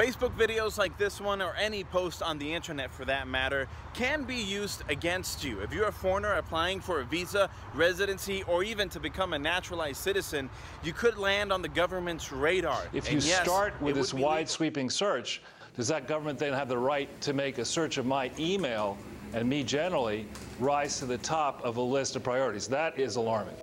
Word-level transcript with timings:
Facebook 0.00 0.34
videos 0.34 0.78
like 0.78 0.96
this 0.96 1.20
one, 1.20 1.42
or 1.42 1.54
any 1.56 1.84
post 1.84 2.22
on 2.22 2.38
the 2.38 2.54
internet 2.54 2.90
for 2.90 3.04
that 3.04 3.28
matter, 3.28 3.68
can 3.92 4.24
be 4.24 4.36
used 4.36 4.82
against 4.88 5.44
you. 5.44 5.60
If 5.60 5.74
you're 5.74 5.88
a 5.88 5.92
foreigner 5.92 6.32
applying 6.32 6.80
for 6.80 7.00
a 7.00 7.04
visa, 7.04 7.50
residency, 7.74 8.42
or 8.44 8.64
even 8.64 8.88
to 8.88 8.98
become 8.98 9.34
a 9.34 9.38
naturalized 9.38 10.00
citizen, 10.00 10.48
you 10.82 10.94
could 10.94 11.18
land 11.18 11.52
on 11.52 11.60
the 11.60 11.68
government's 11.68 12.32
radar. 12.32 12.80
If 12.94 13.12
you 13.12 13.18
yes, 13.18 13.42
start 13.42 13.74
with 13.82 13.94
this 13.94 14.14
wide 14.14 14.36
legal. 14.38 14.46
sweeping 14.46 14.88
search, 14.88 15.42
does 15.76 15.88
that 15.88 16.08
government 16.08 16.38
then 16.38 16.54
have 16.54 16.70
the 16.70 16.78
right 16.78 17.20
to 17.20 17.34
make 17.34 17.58
a 17.58 17.64
search 17.66 17.98
of 17.98 18.06
my 18.06 18.30
email 18.38 18.96
and 19.34 19.46
me 19.46 19.62
generally 19.62 20.26
rise 20.58 20.98
to 21.00 21.04
the 21.04 21.18
top 21.18 21.62
of 21.62 21.76
a 21.76 21.82
list 21.82 22.16
of 22.16 22.22
priorities? 22.22 22.66
That 22.68 22.98
is 22.98 23.16
alarming. 23.16 23.56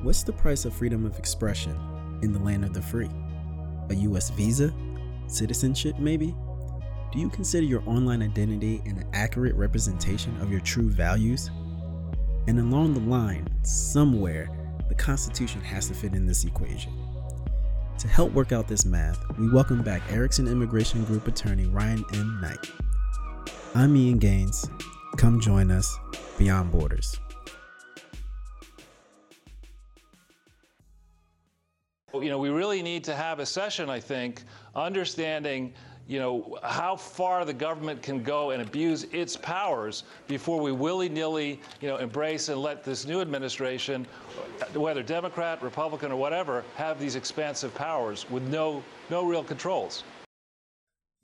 What's 0.00 0.22
the 0.22 0.32
price 0.32 0.64
of 0.64 0.74
freedom 0.74 1.04
of 1.04 1.18
expression 1.18 1.78
in 2.22 2.32
the 2.32 2.38
land 2.38 2.64
of 2.64 2.72
the 2.72 2.80
free? 2.80 3.10
A 3.90 3.94
US 3.96 4.30
visa? 4.30 4.72
Citizenship, 5.26 5.98
maybe? 5.98 6.34
Do 7.12 7.18
you 7.18 7.28
consider 7.30 7.64
your 7.64 7.82
online 7.86 8.22
identity 8.22 8.82
an 8.86 9.06
accurate 9.12 9.54
representation 9.54 10.36
of 10.40 10.50
your 10.50 10.60
true 10.60 10.90
values? 10.90 11.50
And 12.46 12.58
along 12.58 12.94
the 12.94 13.00
line, 13.00 13.46
somewhere, 13.62 14.50
the 14.88 14.94
Constitution 14.94 15.60
has 15.62 15.88
to 15.88 15.94
fit 15.94 16.14
in 16.14 16.26
this 16.26 16.44
equation. 16.44 16.92
To 17.98 18.08
help 18.08 18.32
work 18.32 18.52
out 18.52 18.68
this 18.68 18.84
math, 18.84 19.18
we 19.38 19.50
welcome 19.50 19.82
back 19.82 20.02
Erickson 20.10 20.48
Immigration 20.48 21.04
Group 21.04 21.28
attorney 21.28 21.66
Ryan 21.66 22.04
M. 22.12 22.40
Knight. 22.42 22.70
I'm 23.74 23.96
Ian 23.96 24.18
Gaines. 24.18 24.68
Come 25.16 25.40
join 25.40 25.70
us 25.70 25.96
beyond 26.36 26.72
borders. 26.72 27.18
You 32.24 32.30
know, 32.30 32.38
we 32.38 32.48
really 32.48 32.82
need 32.82 33.04
to 33.04 33.14
have 33.14 33.38
a 33.38 33.44
session, 33.44 33.90
I 33.90 34.00
think, 34.00 34.44
understanding, 34.74 35.74
you 36.08 36.18
know, 36.18 36.56
how 36.62 36.96
far 36.96 37.44
the 37.44 37.52
government 37.52 38.00
can 38.00 38.22
go 38.22 38.52
and 38.52 38.62
abuse 38.62 39.04
its 39.12 39.36
powers 39.36 40.04
before 40.26 40.58
we 40.58 40.72
willy-nilly, 40.72 41.60
you 41.82 41.88
know, 41.88 41.98
embrace 41.98 42.48
and 42.48 42.62
let 42.62 42.82
this 42.82 43.04
new 43.04 43.20
administration, 43.20 44.06
whether 44.72 45.02
Democrat, 45.02 45.62
Republican, 45.62 46.10
or 46.12 46.16
whatever, 46.16 46.64
have 46.76 46.98
these 46.98 47.14
expansive 47.14 47.74
powers 47.74 48.24
with 48.30 48.42
no 48.44 48.82
no 49.10 49.26
real 49.26 49.44
controls. 49.44 50.02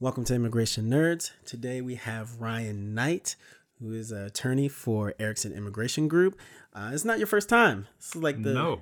Welcome 0.01 0.25
to 0.25 0.35
Immigration 0.35 0.91
Nerds. 0.91 1.31
Today 1.47 1.81
we 1.81 1.95
have 1.95 2.43
Ryan 2.43 2.93
Knight, 2.93 3.37
who 3.79 3.93
is 3.93 4.13
an 4.13 4.27
attorney 4.27 4.69
for 4.69 5.15
Erickson 5.19 5.55
Immigration 5.55 6.09
Group. 6.09 6.39
Uh, 6.75 6.91
it's 6.93 7.07
not 7.07 7.17
your 7.17 7.27
first 7.27 7.49
time. 7.49 7.87
This 7.97 8.17
is 8.17 8.23
like 8.23 8.43
the 8.43 8.53
no, 8.53 8.81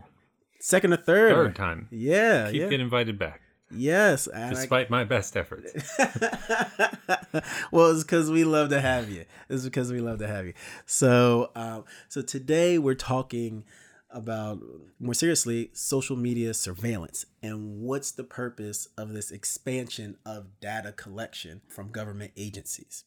second 0.60 0.92
or 0.92 0.96
third. 0.96 1.32
third 1.34 1.56
time. 1.56 1.88
Yeah, 1.90 2.50
Keep 2.50 2.60
yeah. 2.60 2.68
getting 2.68 2.84
invited 2.84 3.18
back, 3.18 3.40
yes. 3.70 4.26
and 4.26 4.44
I- 4.44 4.50
despite 4.50 4.90
my 4.90 5.04
best 5.04 5.36
efforts. 5.36 5.72
well, 7.72 7.90
it's 7.90 8.02
because 8.04 8.30
we 8.30 8.44
love 8.44 8.70
to 8.70 8.80
have 8.80 9.10
you. 9.10 9.24
It's 9.48 9.64
because 9.64 9.92
we 9.92 10.00
love 10.00 10.18
to 10.18 10.26
have 10.28 10.46
you. 10.46 10.54
So, 10.86 11.50
um, 11.54 11.84
so 12.08 12.22
today 12.22 12.78
we're 12.78 12.94
talking 12.94 13.64
about 14.10 14.58
more 14.98 15.12
seriously 15.14 15.70
social 15.74 16.16
media 16.16 16.54
surveillance 16.54 17.26
and 17.42 17.80
what's 17.82 18.10
the 18.10 18.24
purpose 18.24 18.88
of 18.96 19.12
this 19.12 19.30
expansion 19.30 20.16
of 20.24 20.46
data 20.60 20.92
collection 20.92 21.60
from 21.68 21.90
government 21.90 22.32
agencies. 22.36 23.04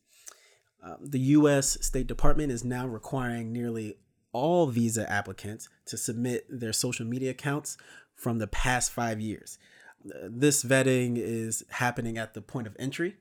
Um, 0.83 0.97
the 1.02 1.19
U.S. 1.19 1.77
State 1.81 2.08
Department 2.08 2.52
is 2.52 2.63
now 2.63 2.86
requiring 2.88 3.52
nearly 3.52 3.97
all 4.33 4.67
visa 4.67 5.09
applicants 5.11 5.69
to 5.85 5.97
submit 5.97 6.45
their 6.49 6.73
social 6.73 7.05
media 7.05 7.31
accounts 7.31 7.77
from 8.15 8.37
the 8.37 8.47
past 8.47 8.91
five 8.91 9.19
years. 9.19 9.57
This 10.03 10.63
vetting 10.63 11.17
is 11.17 11.63
happening 11.69 12.17
at 12.17 12.33
the 12.33 12.41
point 12.41 12.67
of 12.67 12.75
entry. 12.79 13.17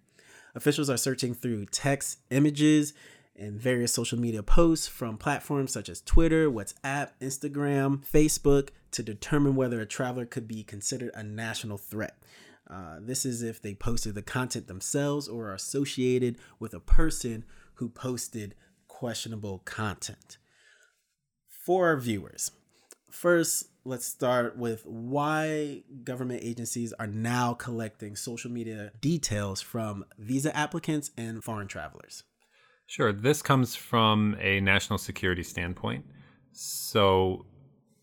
Officials 0.54 0.90
are 0.90 0.96
searching 0.96 1.34
through 1.34 1.66
text, 1.66 2.18
images, 2.30 2.94
and 3.36 3.58
various 3.58 3.92
social 3.92 4.18
media 4.18 4.42
posts 4.42 4.86
from 4.86 5.16
platforms 5.16 5.72
such 5.72 5.88
as 5.88 6.00
Twitter, 6.02 6.50
WhatsApp, 6.50 7.10
Instagram, 7.20 8.04
Facebook 8.04 8.68
to 8.90 9.02
determine 9.02 9.54
whether 9.54 9.80
a 9.80 9.86
traveler 9.86 10.26
could 10.26 10.46
be 10.46 10.62
considered 10.62 11.10
a 11.14 11.22
national 11.22 11.78
threat. 11.78 12.18
Uh, 12.68 12.98
this 13.00 13.24
is 13.24 13.42
if 13.42 13.60
they 13.60 13.74
posted 13.74 14.14
the 14.14 14.22
content 14.22 14.66
themselves 14.66 15.26
or 15.26 15.48
are 15.48 15.54
associated 15.54 16.38
with 16.58 16.74
a 16.74 16.80
person 16.80 17.44
who 17.74 17.88
posted 17.88 18.54
questionable 18.86 19.60
content. 19.64 20.36
For 21.60 21.88
our 21.88 21.98
viewers, 21.98 22.52
first, 23.10 23.68
let's 23.84 24.06
start 24.06 24.56
with 24.56 24.86
why 24.86 25.82
government 26.04 26.40
agencies 26.42 26.94
are 26.94 27.06
now 27.06 27.52
collecting 27.52 28.16
social 28.16 28.50
media 28.50 28.92
details 29.02 29.60
from 29.60 30.06
visa 30.18 30.56
applicants 30.56 31.10
and 31.18 31.44
foreign 31.44 31.68
travelers. 31.68 32.22
Sure, 32.86 33.12
this 33.12 33.42
comes 33.42 33.76
from 33.76 34.36
a 34.40 34.60
national 34.60 34.98
security 34.98 35.42
standpoint. 35.42 36.06
So, 36.52 37.44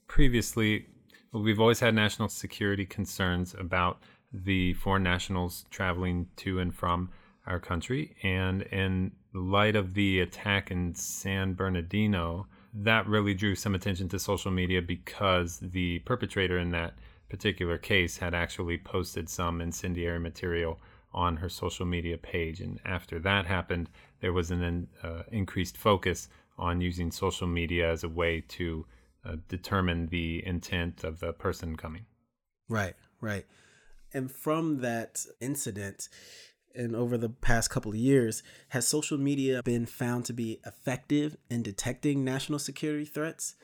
previously, 0.06 0.86
we've 1.34 1.60
always 1.60 1.80
had 1.80 1.96
national 1.96 2.30
security 2.30 2.86
concerns 2.86 3.56
about 3.58 4.04
the 4.32 4.76
foreign 4.76 5.02
nationals 5.02 5.66
traveling 5.72 6.28
to 6.38 6.60
and 6.60 6.76
from 6.76 7.10
our 7.48 7.60
country. 7.60 8.16
And 8.22 8.62
in 8.62 9.14
light 9.34 9.76
of 9.76 9.96
the 9.96 10.20
attack 10.20 10.70
in 10.70 10.94
San 10.94 11.56
Bernardino, 11.56 12.46
that 12.84 13.08
really 13.08 13.34
drew 13.34 13.56
some 13.56 13.74
attention 13.74 14.08
to 14.10 14.20
social 14.20 14.52
media 14.52 14.82
because 14.82 15.60
the 15.60 16.00
perpetrator 16.00 16.60
in 16.60 16.72
that 16.72 16.94
particular 17.30 17.78
case 17.78 18.18
had 18.18 18.34
actually 18.34 18.78
posted 18.78 19.28
some 19.30 19.62
incendiary 19.62 20.20
material 20.20 20.80
on 21.14 21.38
her 21.38 21.50
social 21.50 21.86
media 21.86 22.18
page. 22.18 22.62
And 22.62 22.80
after 22.86 23.20
that 23.20 23.46
happened, 23.46 23.90
there 24.22 24.34
was 24.34 24.52
an 24.52 24.88
uh, 25.04 25.24
increased 25.32 25.78
focus 25.78 26.30
on 26.58 26.82
using 26.82 27.12
social 27.12 27.48
media 27.48 27.92
as 27.92 28.04
a 28.04 28.10
way 28.10 28.42
to 28.50 28.86
uh, 29.26 29.36
determine 29.48 30.08
the 30.08 30.46
intent 30.46 31.04
of 31.04 31.20
the 31.20 31.34
person 31.34 31.76
coming. 31.76 32.06
Right, 32.70 32.96
right. 33.22 33.46
And 34.14 34.32
from 34.32 34.82
that 34.82 35.26
incident, 35.42 36.10
and 36.78 36.96
over 36.96 37.18
the 37.18 37.30
past 37.30 37.70
couple 37.70 37.92
of 37.92 37.98
years, 37.98 38.44
has 38.70 38.88
social 38.88 39.18
media 39.18 39.62
been 39.64 39.86
found 39.86 40.26
to 40.26 40.34
be 40.34 40.60
effective 40.66 41.36
in 41.50 41.64
detecting 41.64 42.24
national 42.24 42.60
security 42.60 43.06
threats? 43.06 43.56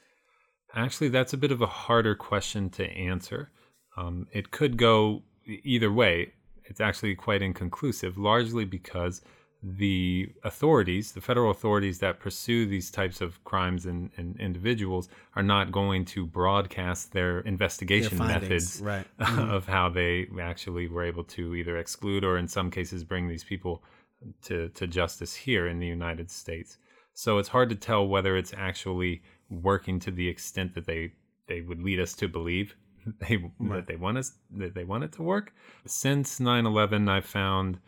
Actually, 0.75 1.09
that's 1.09 1.34
a 1.34 1.38
bit 1.38 1.51
of 1.51 1.62
a 1.62 1.68
harder 1.68 2.16
question 2.16 2.69
to 2.72 2.85
answer. 2.85 3.51
Um, 3.96 4.28
it 4.31 4.51
could 4.51 4.78
go 4.78 5.24
either 5.46 5.91
way. 5.91 6.34
It's 6.66 6.81
actually 6.81 7.16
quite 7.16 7.41
inconclusive, 7.41 8.18
largely 8.18 8.66
because 8.66 9.22
the 9.63 10.29
authorities, 10.44 11.13
the 11.13 11.22
federal 11.22 11.50
authorities 11.50 12.00
that 12.00 12.19
pursue 12.19 12.66
these 12.66 12.91
types 12.91 13.22
of 13.22 13.41
crimes 13.46 13.85
and, 13.85 14.12
and 14.18 14.38
individuals, 14.40 15.07
are 15.35 15.44
not 15.44 15.72
going 15.72 16.03
to 16.03 16.25
broadcast 16.25 17.13
their 17.13 17.40
investigation 17.41 18.18
findings, 18.18 18.41
methods 18.41 18.81
right. 18.81 19.06
of 19.19 19.63
mm-hmm. 19.63 19.72
how 19.72 19.88
they 19.88 20.28
actually 20.41 20.88
were 20.88 21.03
able 21.03 21.24
to 21.24 21.56
either 21.56 21.78
exclude 21.78 22.25
or, 22.25 22.38
in 22.38 22.47
some 22.47 22.69
cases, 22.69 23.06
bring 23.06 23.29
these 23.29 23.44
people 23.44 23.81
to, 24.41 24.68
to 24.69 24.85
justice 24.85 25.34
here 25.34 25.68
in 25.68 25.80
the 25.80 25.88
United 25.88 26.30
States. 26.30 26.78
So 27.13 27.38
it's 27.38 27.50
hard 27.50 27.69
to 27.69 27.75
tell 27.75 28.06
whether 28.06 28.35
it's 28.35 28.53
actually 28.57 29.22
working 29.50 30.00
to 30.00 30.12
the 30.12 30.28
extent 30.28 30.74
that 30.75 30.85
they 30.85 31.13
they 31.47 31.62
would 31.62 31.81
lead 31.81 32.00
us 32.00 32.13
to 32.13 32.28
believe 32.28 32.75
they 33.19 33.38
that 33.59 33.85
they 33.88 33.95
want 33.95 34.18
us 34.18 34.34
that 34.57 34.74
they 34.74 34.84
want 34.84 35.03
it 35.03 35.12
to 35.13 35.24
work. 35.24 35.53
Since 35.85 36.40
9/11, 36.40 37.09
I've 37.09 37.25
found 37.25 37.80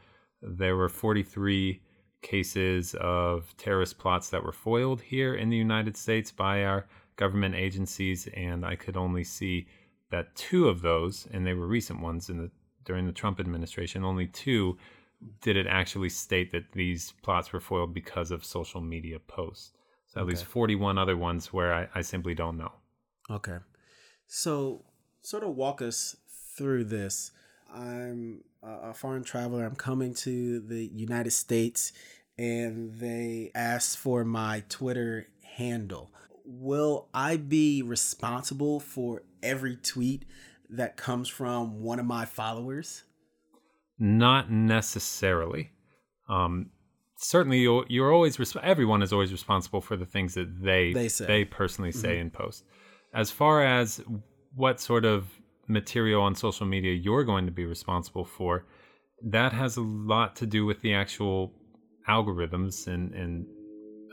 there 0.48 0.76
were 0.76 0.90
43 0.90 1.82
cases 2.22 2.96
of 3.00 3.56
terrorist 3.58 3.98
plots 3.98 4.30
that 4.30 4.44
were 4.44 4.52
foiled 4.52 5.02
here 5.02 5.36
in 5.36 5.50
the 5.50 5.58
United 5.58 5.96
States 5.96 6.32
by 6.32 6.64
our 6.64 6.88
government 7.16 7.56
agencies, 7.56 8.28
and 8.36 8.66
I 8.66 8.76
could 8.76 8.98
only 8.98 9.24
see 9.24 9.68
that 10.12 10.36
two 10.36 10.68
of 10.68 10.82
those, 10.82 11.28
and 11.32 11.46
they 11.46 11.54
were 11.54 11.68
recent 11.68 12.02
ones 12.02 12.30
in 12.30 12.38
the 12.38 12.52
during 12.86 13.08
the 13.08 13.12
Trump 13.12 13.40
administration, 13.40 14.04
only 14.04 14.28
two 14.28 14.78
did 15.42 15.58
it 15.58 15.66
actually 15.68 16.10
state 16.10 16.52
that 16.52 16.72
these 16.74 17.14
plots 17.24 17.52
were 17.52 17.60
foiled 17.60 17.94
because 17.94 18.32
of 18.32 18.46
social 18.46 18.82
media 18.82 19.18
posts. 19.20 19.72
So 20.08 20.22
at 20.22 20.28
least 20.28 20.46
41 20.46 20.98
other 20.98 21.18
ones 21.18 21.52
where 21.52 21.74
I, 21.74 21.88
I 21.96 22.02
simply 22.02 22.36
don't 22.36 22.58
know. 22.58 22.72
Okay. 23.30 23.58
So, 24.28 24.86
sort 25.22 25.44
of 25.44 25.56
walk 25.56 25.82
us 25.82 26.16
through 26.56 26.86
this. 26.86 27.32
I'm 27.74 28.44
a 28.64 28.94
foreign 28.94 29.24
traveler. 29.24 29.66
I'm 29.66 29.76
coming 29.76 30.14
to 30.16 30.60
the 30.60 30.86
United 30.86 31.32
States 31.32 31.92
and 32.38 32.94
they 32.96 33.52
asked 33.56 33.98
for 33.98 34.24
my 34.26 34.64
Twitter 34.70 35.28
handle. 35.58 36.12
Will 36.46 37.08
I 37.14 37.38
be 37.38 37.82
responsible 37.82 38.80
for 38.80 39.24
every 39.42 39.76
tweet 39.78 40.26
that 40.70 40.98
comes 40.98 41.30
from 41.30 41.82
one 41.82 42.00
of 42.00 42.06
my 42.06 42.26
followers? 42.26 43.04
Not 43.98 44.52
necessarily. 44.52 45.72
Um, 46.28 46.72
certainly, 47.18 47.60
you're, 47.60 47.86
you're 47.88 48.12
always 48.12 48.38
resp- 48.38 48.62
everyone 48.62 49.02
is 49.02 49.14
always 49.14 49.32
responsible 49.32 49.80
for 49.82 49.96
the 49.96 50.06
things 50.06 50.34
that 50.34 50.62
they 50.62 50.92
They 50.94 51.08
say. 51.08 51.26
they 51.26 51.46
personally 51.46 51.92
say 51.92 52.20
in 52.20 52.30
post. 52.30 52.64
As 53.14 53.32
far 53.32 53.64
as 53.64 54.04
what 54.56 54.82
sort 54.82 55.06
of 55.06 55.28
material 55.68 56.22
on 56.22 56.36
social 56.36 56.66
media 56.66 56.94
you're 56.94 57.24
going 57.24 57.46
to 57.46 57.52
be 57.52 57.66
responsible 57.66 58.26
for, 58.26 58.66
that 59.24 59.54
has 59.54 59.78
a 59.78 59.82
lot 59.82 60.36
to 60.38 60.46
do 60.46 60.66
with 60.66 60.82
the 60.82 60.94
actual 60.94 61.54
algorithms 62.08 62.88
and, 62.88 63.14
and 63.14 63.46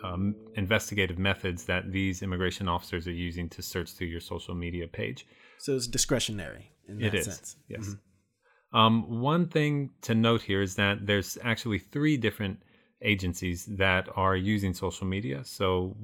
um, 0.03 0.35
investigative 0.55 1.19
methods 1.19 1.65
that 1.65 1.93
these 1.93 2.23
immigration 2.23 2.69
officers 2.69 3.07
are 3.07 3.13
using 3.13 3.49
to 3.51 3.63
search 3.63 3.93
through 3.93 4.09
your 4.09 4.21
social 4.21 4.55
media 4.55 4.87
page. 4.89 5.27
So 5.59 5.77
it's 5.77 5.87
discretionary 5.87 6.73
in 6.89 6.99
that 6.99 7.07
It 7.07 7.15
is, 7.15 7.25
sense. 7.27 7.57
yes. 7.69 7.81
Mm-hmm. 7.81 8.79
Um, 8.79 9.21
one 9.21 9.49
thing 9.49 9.91
to 10.03 10.15
note 10.15 10.43
here 10.43 10.63
is 10.63 10.75
that 10.77 11.07
there's 11.07 11.37
actually 11.43 11.79
three 11.79 12.17
different 12.17 12.59
agencies 13.03 13.67
that 13.67 14.09
are 14.17 14.37
using 14.37 14.73
social 14.73 15.07
media. 15.07 15.45
So 15.45 15.95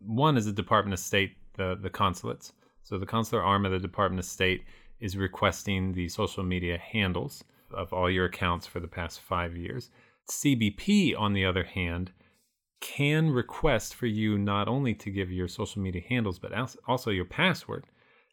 one 0.00 0.36
is 0.36 0.46
the 0.46 0.52
Department 0.52 0.94
of 0.94 1.00
State, 1.00 1.32
the 1.56 1.78
the 1.80 1.90
consulates. 1.90 2.52
So 2.82 2.98
the 2.98 3.06
consular 3.06 3.42
arm 3.42 3.66
of 3.66 3.72
the 3.72 3.78
Department 3.78 4.20
of 4.20 4.24
State 4.24 4.64
is 5.04 5.16
requesting 5.16 5.92
the 5.92 6.08
social 6.08 6.42
media 6.42 6.76
handles 6.78 7.44
of 7.70 7.92
all 7.92 8.10
your 8.10 8.26
accounts 8.26 8.66
for 8.66 8.80
the 8.80 8.88
past 8.98 9.20
five 9.20 9.56
years. 9.56 9.90
CBP, 10.30 11.14
on 11.18 11.32
the 11.32 11.44
other 11.44 11.64
hand, 11.64 12.12
can 12.80 13.30
request 13.30 13.94
for 13.94 14.06
you 14.06 14.36
not 14.38 14.68
only 14.68 14.94
to 14.94 15.10
give 15.10 15.30
your 15.30 15.48
social 15.48 15.80
media 15.82 16.02
handles 16.08 16.38
but 16.38 16.52
also 16.86 17.10
your 17.10 17.24
password. 17.24 17.84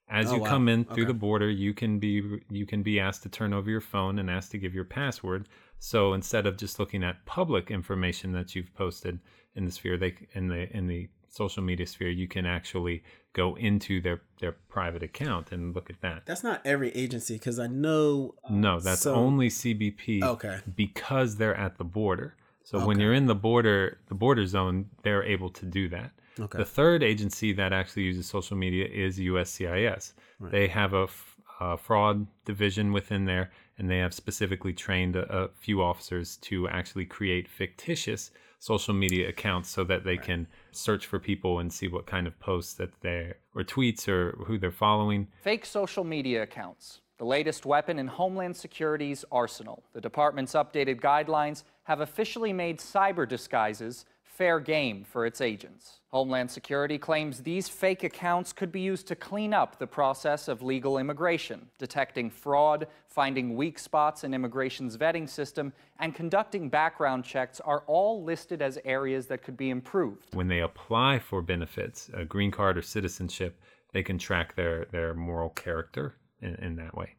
As 0.09 0.29
Oh, 0.31 0.35
you 0.35 0.41
wow. 0.41 0.47
come 0.49 0.67
in 0.69 0.83
through 0.83 1.03
Okay. 1.03 1.13
the 1.13 1.13
border, 1.27 1.49
you 1.49 1.73
can 1.73 1.99
be 1.99 2.15
you 2.49 2.65
can 2.65 2.83
be 2.83 2.99
asked 2.99 3.23
to 3.23 3.29
turn 3.29 3.53
over 3.53 3.69
your 3.69 3.79
phone 3.93 4.19
and 4.19 4.29
asked 4.29 4.51
to 4.51 4.57
give 4.57 4.73
your 4.73 4.83
password. 4.83 5.47
So 5.79 6.13
instead 6.13 6.45
of 6.45 6.57
just 6.57 6.79
looking 6.79 7.03
at 7.03 7.25
public 7.25 7.71
information 7.71 8.33
that 8.33 8.53
you've 8.53 8.73
posted 8.73 9.19
in 9.55 9.63
the 9.65 9.71
sphere, 9.71 9.97
they 9.97 10.13
in 10.33 10.47
the 10.49 10.69
in 10.75 10.87
the 10.87 11.07
social 11.31 11.63
media 11.63 11.87
sphere, 11.87 12.09
you 12.09 12.27
can 12.27 12.45
actually 12.45 13.03
go 13.33 13.55
into 13.55 13.99
their 14.01 14.21
their 14.39 14.51
private 14.69 15.01
account 15.01 15.51
and 15.51 15.73
look 15.73 15.89
at 15.89 16.01
that. 16.01 16.23
That's 16.25 16.43
not 16.43 16.61
every 16.65 16.91
agency 16.91 17.35
because 17.35 17.57
I 17.57 17.67
know. 17.67 18.35
Uh, 18.43 18.53
no, 18.53 18.79
that's 18.79 19.01
So- 19.01 19.15
only 19.15 19.49
CBP. 19.49 20.21
Okay. 20.21 20.59
Because 20.75 21.37
they're 21.37 21.55
at 21.55 21.77
the 21.77 21.83
border. 21.85 22.35
So 22.63 22.85
when 22.85 22.99
you're 22.99 23.13
in 23.13 23.25
the 23.25 23.35
border, 23.35 23.97
the 24.07 24.13
border 24.15 24.45
zone, 24.45 24.85
they're 25.03 25.23
able 25.23 25.49
to 25.49 25.65
do 25.65 25.89
that. 25.89 26.11
Okay. 26.39 26.57
The 26.59 26.65
third 26.65 27.01
agency 27.03 27.51
that 27.53 27.73
actually 27.73 28.03
uses 28.03 28.27
social 28.27 28.55
media 28.55 28.85
is 28.85 29.19
USCIS. 29.19 30.13
Right. 30.39 30.51
They 30.51 30.67
have 30.67 30.93
a, 30.93 31.03
f- 31.03 31.35
a 31.59 31.75
fraud 31.77 32.27
division 32.45 32.93
within 32.93 33.25
there, 33.25 33.51
and 33.77 33.89
they 33.89 33.97
have 33.97 34.13
specifically 34.13 34.73
trained 34.73 35.15
a, 35.15 35.25
a 35.45 35.47
few 35.49 35.81
officers 35.81 36.37
to 36.37 36.67
actually 36.69 37.05
create 37.05 37.47
fictitious 37.49 38.31
social 38.61 38.93
media 38.93 39.27
accounts 39.27 39.69
so 39.69 39.83
that 39.83 40.03
they 40.03 40.17
can 40.17 40.45
search 40.71 41.07
for 41.07 41.17
people 41.17 41.57
and 41.57 41.73
see 41.73 41.87
what 41.87 42.05
kind 42.05 42.27
of 42.27 42.39
posts 42.39 42.75
that 42.75 42.91
they're 43.01 43.35
or 43.55 43.63
tweets 43.63 44.07
or 44.07 44.37
who 44.45 44.59
they're 44.59 44.71
following. 44.71 45.27
Fake 45.41 45.65
social 45.65 46.03
media 46.03 46.43
accounts, 46.43 47.01
the 47.17 47.25
latest 47.25 47.65
weapon 47.65 47.97
in 47.97 48.05
Homeland 48.05 48.55
Security's 48.55 49.25
arsenal. 49.31 49.83
The 49.93 50.01
department's 50.01 50.53
updated 50.53 51.01
guidelines 51.01 51.63
have 51.85 52.01
officially 52.01 52.53
made 52.53 52.77
cyber 52.77 53.27
disguises 53.27 54.05
fair 54.37 54.59
game 54.59 55.03
for 55.03 55.25
its 55.25 55.41
agents. 55.41 55.99
Homeland 56.09 56.49
Security 56.49 56.97
claims 56.97 57.41
these 57.41 57.67
fake 57.67 58.03
accounts 58.03 58.53
could 58.53 58.71
be 58.71 58.79
used 58.79 59.07
to 59.07 59.15
clean 59.15 59.53
up 59.53 59.77
the 59.77 59.87
process 59.87 60.47
of 60.47 60.61
legal 60.61 60.97
immigration, 60.97 61.67
detecting 61.77 62.29
fraud, 62.29 62.87
finding 63.07 63.55
weak 63.55 63.77
spots 63.77 64.23
in 64.23 64.33
immigration's 64.33 64.97
vetting 64.97 65.27
system, 65.27 65.73
and 65.99 66.15
conducting 66.15 66.69
background 66.69 67.23
checks 67.23 67.59
are 67.61 67.83
all 67.87 68.23
listed 68.23 68.61
as 68.61 68.77
areas 68.85 69.27
that 69.27 69.43
could 69.43 69.57
be 69.57 69.69
improved. 69.69 70.33
when 70.33 70.47
they 70.47 70.59
apply 70.59 71.19
for 71.19 71.41
benefits, 71.41 72.09
a 72.13 72.25
green 72.25 72.51
card 72.51 72.77
or 72.77 72.81
citizenship, 72.81 73.59
they 73.93 74.03
can 74.03 74.17
track 74.17 74.55
their 74.55 74.85
their 74.91 75.13
moral 75.13 75.49
character 75.49 76.15
in, 76.41 76.55
in 76.55 76.75
that 76.77 76.95
way. 76.95 77.15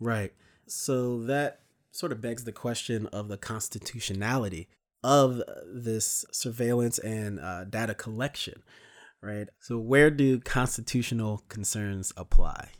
Right. 0.00 0.32
So 0.66 1.22
that 1.24 1.60
sort 1.92 2.12
of 2.12 2.20
begs 2.20 2.44
the 2.44 2.52
question 2.52 3.06
of 3.08 3.28
the 3.28 3.36
constitutionality 3.36 4.68
of 5.04 5.42
this 5.66 6.24
surveillance 6.30 6.98
and 6.98 7.40
uh, 7.40 7.64
data 7.64 7.94
collection, 7.94 8.62
right? 9.20 9.48
So 9.60 9.78
where 9.78 10.10
do 10.10 10.38
constitutional 10.40 11.42
concerns 11.48 12.12
apply? 12.16 12.70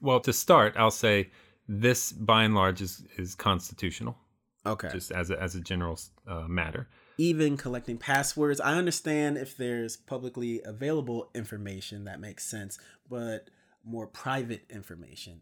Well, 0.00 0.20
to 0.20 0.32
start, 0.32 0.74
I'll 0.76 0.90
say 0.90 1.30
this 1.68 2.12
by 2.12 2.44
and 2.44 2.54
large 2.54 2.80
is 2.80 3.04
is 3.16 3.34
constitutional, 3.34 4.16
Okay. 4.66 4.88
just 4.92 5.10
as 5.12 5.30
a, 5.30 5.40
as 5.40 5.54
a 5.54 5.60
general 5.60 5.98
uh, 6.26 6.46
matter. 6.48 6.88
Even 7.18 7.56
collecting 7.56 7.98
passwords, 7.98 8.60
I 8.60 8.74
understand 8.74 9.36
if 9.36 9.56
there's 9.56 9.96
publicly 9.96 10.60
available 10.64 11.30
information 11.34 12.04
that 12.04 12.20
makes 12.20 12.44
sense, 12.44 12.78
but 13.08 13.48
more 13.84 14.06
private 14.06 14.64
information. 14.70 15.40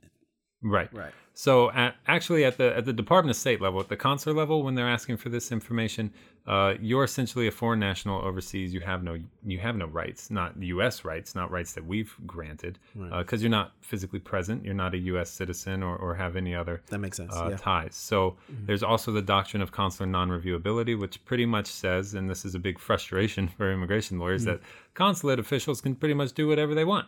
Right. 0.62 0.92
Right. 0.92 1.12
So 1.32 1.70
at, 1.70 1.94
actually, 2.06 2.44
at 2.44 2.58
the 2.58 2.76
at 2.76 2.84
the 2.84 2.92
Department 2.92 3.30
of 3.30 3.36
State 3.36 3.62
level, 3.62 3.80
at 3.80 3.88
the 3.88 3.96
consular 3.96 4.36
level, 4.36 4.62
when 4.62 4.74
they're 4.74 4.88
asking 4.88 5.16
for 5.16 5.30
this 5.30 5.52
information, 5.52 6.12
uh, 6.46 6.74
you're 6.80 7.04
essentially 7.04 7.46
a 7.46 7.50
foreign 7.50 7.80
national 7.80 8.20
overseas. 8.20 8.74
You 8.74 8.80
have 8.80 9.02
no 9.02 9.16
you 9.46 9.58
have 9.58 9.74
no 9.76 9.86
rights, 9.86 10.30
not 10.30 10.60
U.S. 10.60 11.02
rights, 11.02 11.34
not 11.34 11.50
rights 11.50 11.72
that 11.72 11.86
we've 11.86 12.14
granted, 12.26 12.78
because 13.16 13.42
you're 13.42 13.50
not 13.50 13.72
physically 13.80 14.18
present. 14.18 14.64
You're 14.64 14.74
not 14.74 14.92
a 14.92 14.98
U.S. 14.98 15.30
citizen 15.30 15.82
or, 15.82 15.96
or 15.96 16.14
have 16.14 16.36
any 16.36 16.54
other 16.54 16.82
That 16.88 16.98
makes 16.98 17.16
sense. 17.16 17.32
uh, 17.34 17.48
yeah. 17.50 17.56
ties. 17.56 17.94
So 17.94 18.36
there's 18.66 18.82
also 18.82 19.10
the 19.10 19.22
doctrine 19.22 19.62
of 19.62 19.72
consular 19.72 20.10
non-reviewability, 20.10 20.98
which 20.98 21.24
pretty 21.24 21.46
much 21.46 21.68
says, 21.68 22.12
and 22.12 22.28
this 22.28 22.44
is 22.44 22.54
a 22.54 22.58
big 22.58 22.78
frustration 22.78 23.48
for 23.56 23.72
immigration 23.72 24.18
lawyers, 24.18 24.44
that 24.44 24.60
consulate 24.92 25.38
officials 25.38 25.80
can 25.80 25.94
pretty 25.94 26.14
much 26.14 26.32
do 26.32 26.46
whatever 26.48 26.74
they 26.74 26.84
want. 26.84 27.06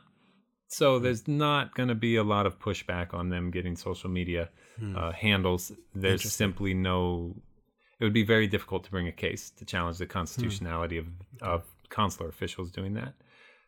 So 0.73 0.99
there's 0.99 1.29
not 1.29 1.75
going 1.75 1.91
to 1.91 1.95
be 1.95 2.17
a 2.17 2.25
lot 2.25 2.47
of 2.47 2.59
pushback 2.59 3.13
on 3.13 3.29
them 3.29 3.51
getting 3.51 3.77
social 3.77 4.09
media 4.09 4.49
uh, 4.97 5.13
handles. 5.13 5.71
There's 5.95 6.33
simply 6.33 6.73
no. 6.73 7.37
It 8.01 8.05
would 8.05 8.15
be 8.15 8.25
very 8.25 8.47
difficult 8.47 8.83
to 8.85 8.91
bring 8.91 9.07
a 9.07 9.13
case 9.13 9.51
to 9.51 9.67
challenge 9.67 9.99
the 9.99 10.07
constitutionality 10.07 10.97
of 10.97 11.07
of 11.43 11.65
consular 11.91 12.31
officials 12.31 12.71
doing 12.71 12.95
that. 12.95 13.13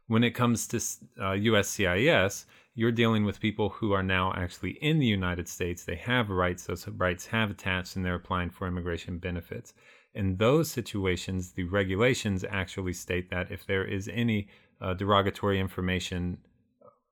When 0.06 0.24
it 0.24 0.30
comes 0.30 0.66
to 0.68 0.78
uh, 0.78 1.34
USCIS, 1.50 2.46
you're 2.74 2.90
dealing 2.92 3.24
with 3.24 3.38
people 3.38 3.68
who 3.68 3.92
are 3.92 4.02
now 4.02 4.32
actually 4.34 4.72
in 4.80 4.98
the 4.98 5.06
United 5.06 5.46
States. 5.46 5.84
They 5.84 5.96
have 5.96 6.30
rights; 6.30 6.64
those 6.64 6.88
rights 6.88 7.26
have 7.26 7.50
attached, 7.50 7.96
and 7.96 8.04
they're 8.04 8.14
applying 8.14 8.48
for 8.48 8.66
immigration 8.66 9.18
benefits. 9.18 9.74
In 10.14 10.36
those 10.36 10.70
situations, 10.70 11.52
the 11.52 11.64
regulations 11.64 12.46
actually 12.48 12.94
state 12.94 13.28
that 13.28 13.50
if 13.50 13.66
there 13.66 13.84
is 13.84 14.08
any 14.08 14.48
uh, 14.80 14.94
derogatory 14.94 15.60
information 15.60 16.38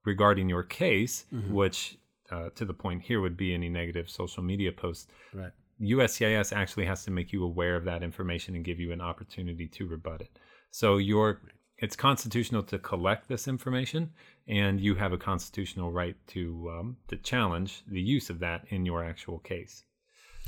regarding 0.04 0.48
your 0.48 0.62
case, 0.62 1.26
which 1.50 1.98
uh, 2.30 2.48
to 2.54 2.64
the 2.64 2.74
point 2.74 3.02
here 3.02 3.20
would 3.20 3.36
be 3.36 3.52
any 3.54 3.68
negative 3.68 4.08
social 4.10 4.42
media 4.42 4.72
posts, 4.72 5.06
Right. 5.34 5.52
USCIS 5.80 6.52
actually 6.52 6.86
has 6.86 7.04
to 7.04 7.10
make 7.10 7.32
you 7.32 7.42
aware 7.44 7.74
of 7.76 7.84
that 7.84 8.02
information 8.02 8.54
and 8.54 8.64
give 8.64 8.78
you 8.78 8.92
an 8.92 9.00
opportunity 9.00 9.66
to 9.68 9.86
rebut 9.86 10.20
it. 10.20 10.38
So 10.70 10.98
your 10.98 11.40
it's 11.78 11.96
constitutional 11.96 12.62
to 12.64 12.78
collect 12.78 13.28
this 13.28 13.48
information, 13.48 14.10
and 14.46 14.80
you 14.80 14.94
have 14.94 15.12
a 15.12 15.18
constitutional 15.18 15.90
right 15.90 16.16
to 16.28 16.70
um, 16.78 16.96
to 17.08 17.16
challenge 17.16 17.82
the 17.88 18.00
use 18.00 18.30
of 18.30 18.38
that 18.38 18.64
in 18.68 18.86
your 18.86 19.02
actual 19.04 19.38
case. 19.40 19.84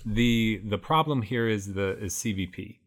the 0.07 0.61
The 0.65 0.79
problem 0.79 1.23
here 1.23 1.49
is 1.49 1.75
the 1.75 1.99
is 1.99 2.15
CBP. 2.15 2.79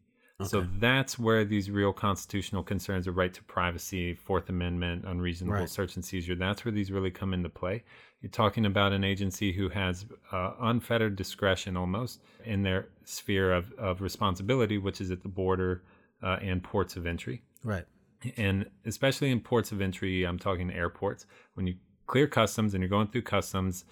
So 0.44 0.64
that's 0.78 1.18
where 1.18 1.44
these 1.44 1.68
real 1.68 1.92
constitutional 1.92 2.62
concerns 2.62 3.08
of 3.08 3.16
right 3.16 3.34
to 3.34 3.42
privacy, 3.42 4.14
Fourth 4.14 4.48
Amendment, 4.48 5.04
unreasonable 5.04 5.58
Right. 5.58 5.68
search 5.68 5.96
and 5.96 6.04
seizure, 6.04 6.36
that's 6.36 6.64
where 6.64 6.70
these 6.70 6.92
really 6.92 7.10
come 7.10 7.34
into 7.34 7.48
play. 7.48 7.82
You're 8.20 8.30
talking 8.30 8.64
about 8.64 8.92
an 8.92 9.02
agency 9.02 9.52
who 9.52 9.68
has 9.70 10.06
uh, 10.30 10.52
unfettered 10.60 11.16
discretion 11.16 11.76
almost 11.76 12.20
in 12.44 12.62
their 12.62 12.88
sphere 13.04 13.52
of, 13.52 13.72
of 13.72 14.00
responsibility, 14.00 14.78
which 14.78 15.00
is 15.00 15.10
at 15.10 15.22
the 15.22 15.28
border 15.28 15.82
uh, 16.22 16.38
and 16.40 16.62
ports 16.62 16.96
of 16.96 17.04
entry. 17.04 17.42
Right. 17.64 17.84
And 18.36 18.70
especially 18.86 19.32
in 19.32 19.40
ports 19.40 19.72
of 19.72 19.80
entry, 19.80 20.22
I'm 20.22 20.38
talking 20.38 20.70
airports. 20.70 21.26
When 21.54 21.66
you 21.66 21.74
clear 22.06 22.28
customs 22.28 22.74
and 22.74 22.82
you're 22.82 22.88
going 22.88 23.08
through 23.08 23.22
customs, 23.22 23.84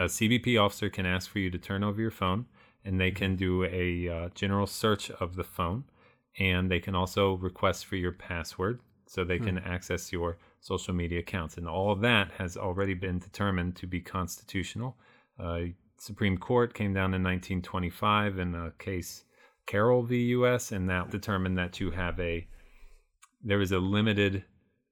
a 0.00 0.04
CBP 0.04 0.60
officer 0.60 0.90
can 0.90 1.06
ask 1.06 1.30
for 1.30 1.38
you 1.38 1.50
to 1.50 1.58
turn 1.58 1.84
over 1.84 2.00
your 2.00 2.10
phone 2.10 2.46
and 2.84 3.00
they 3.00 3.10
can 3.10 3.36
do 3.36 3.64
a 3.64 4.08
uh, 4.08 4.28
general 4.34 4.66
search 4.66 5.10
of 5.10 5.36
the 5.36 5.44
phone. 5.44 5.84
And 6.38 6.70
they 6.70 6.78
can 6.78 6.94
also 6.94 7.34
request 7.34 7.86
for 7.86 7.96
your 7.96 8.12
password 8.12 8.80
so 9.06 9.24
they 9.24 9.38
can 9.38 9.58
access 9.58 10.12
your 10.12 10.38
social 10.60 10.94
media 10.94 11.20
accounts. 11.20 11.56
And 11.56 11.66
all 11.66 11.90
of 11.90 12.00
that 12.02 12.30
has 12.32 12.56
already 12.56 12.94
been 12.94 13.18
determined 13.18 13.74
to 13.76 13.86
be 13.86 14.00
constitutional. 14.00 14.96
Uh, 15.38 15.60
Supreme 15.96 16.38
Court 16.38 16.74
came 16.74 16.94
down 16.94 17.14
in 17.14 17.24
1925 17.24 18.38
in 18.38 18.54
a 18.54 18.70
case 18.78 19.24
Carroll 19.66 20.02
v. 20.02 20.22
U.S. 20.28 20.72
and 20.72 20.88
that 20.88 21.10
determined 21.10 21.58
that 21.58 21.78
you 21.78 21.90
have 21.90 22.18
a 22.18 22.46
there 23.44 23.60
is 23.60 23.70
a 23.70 23.78
limited 23.78 24.44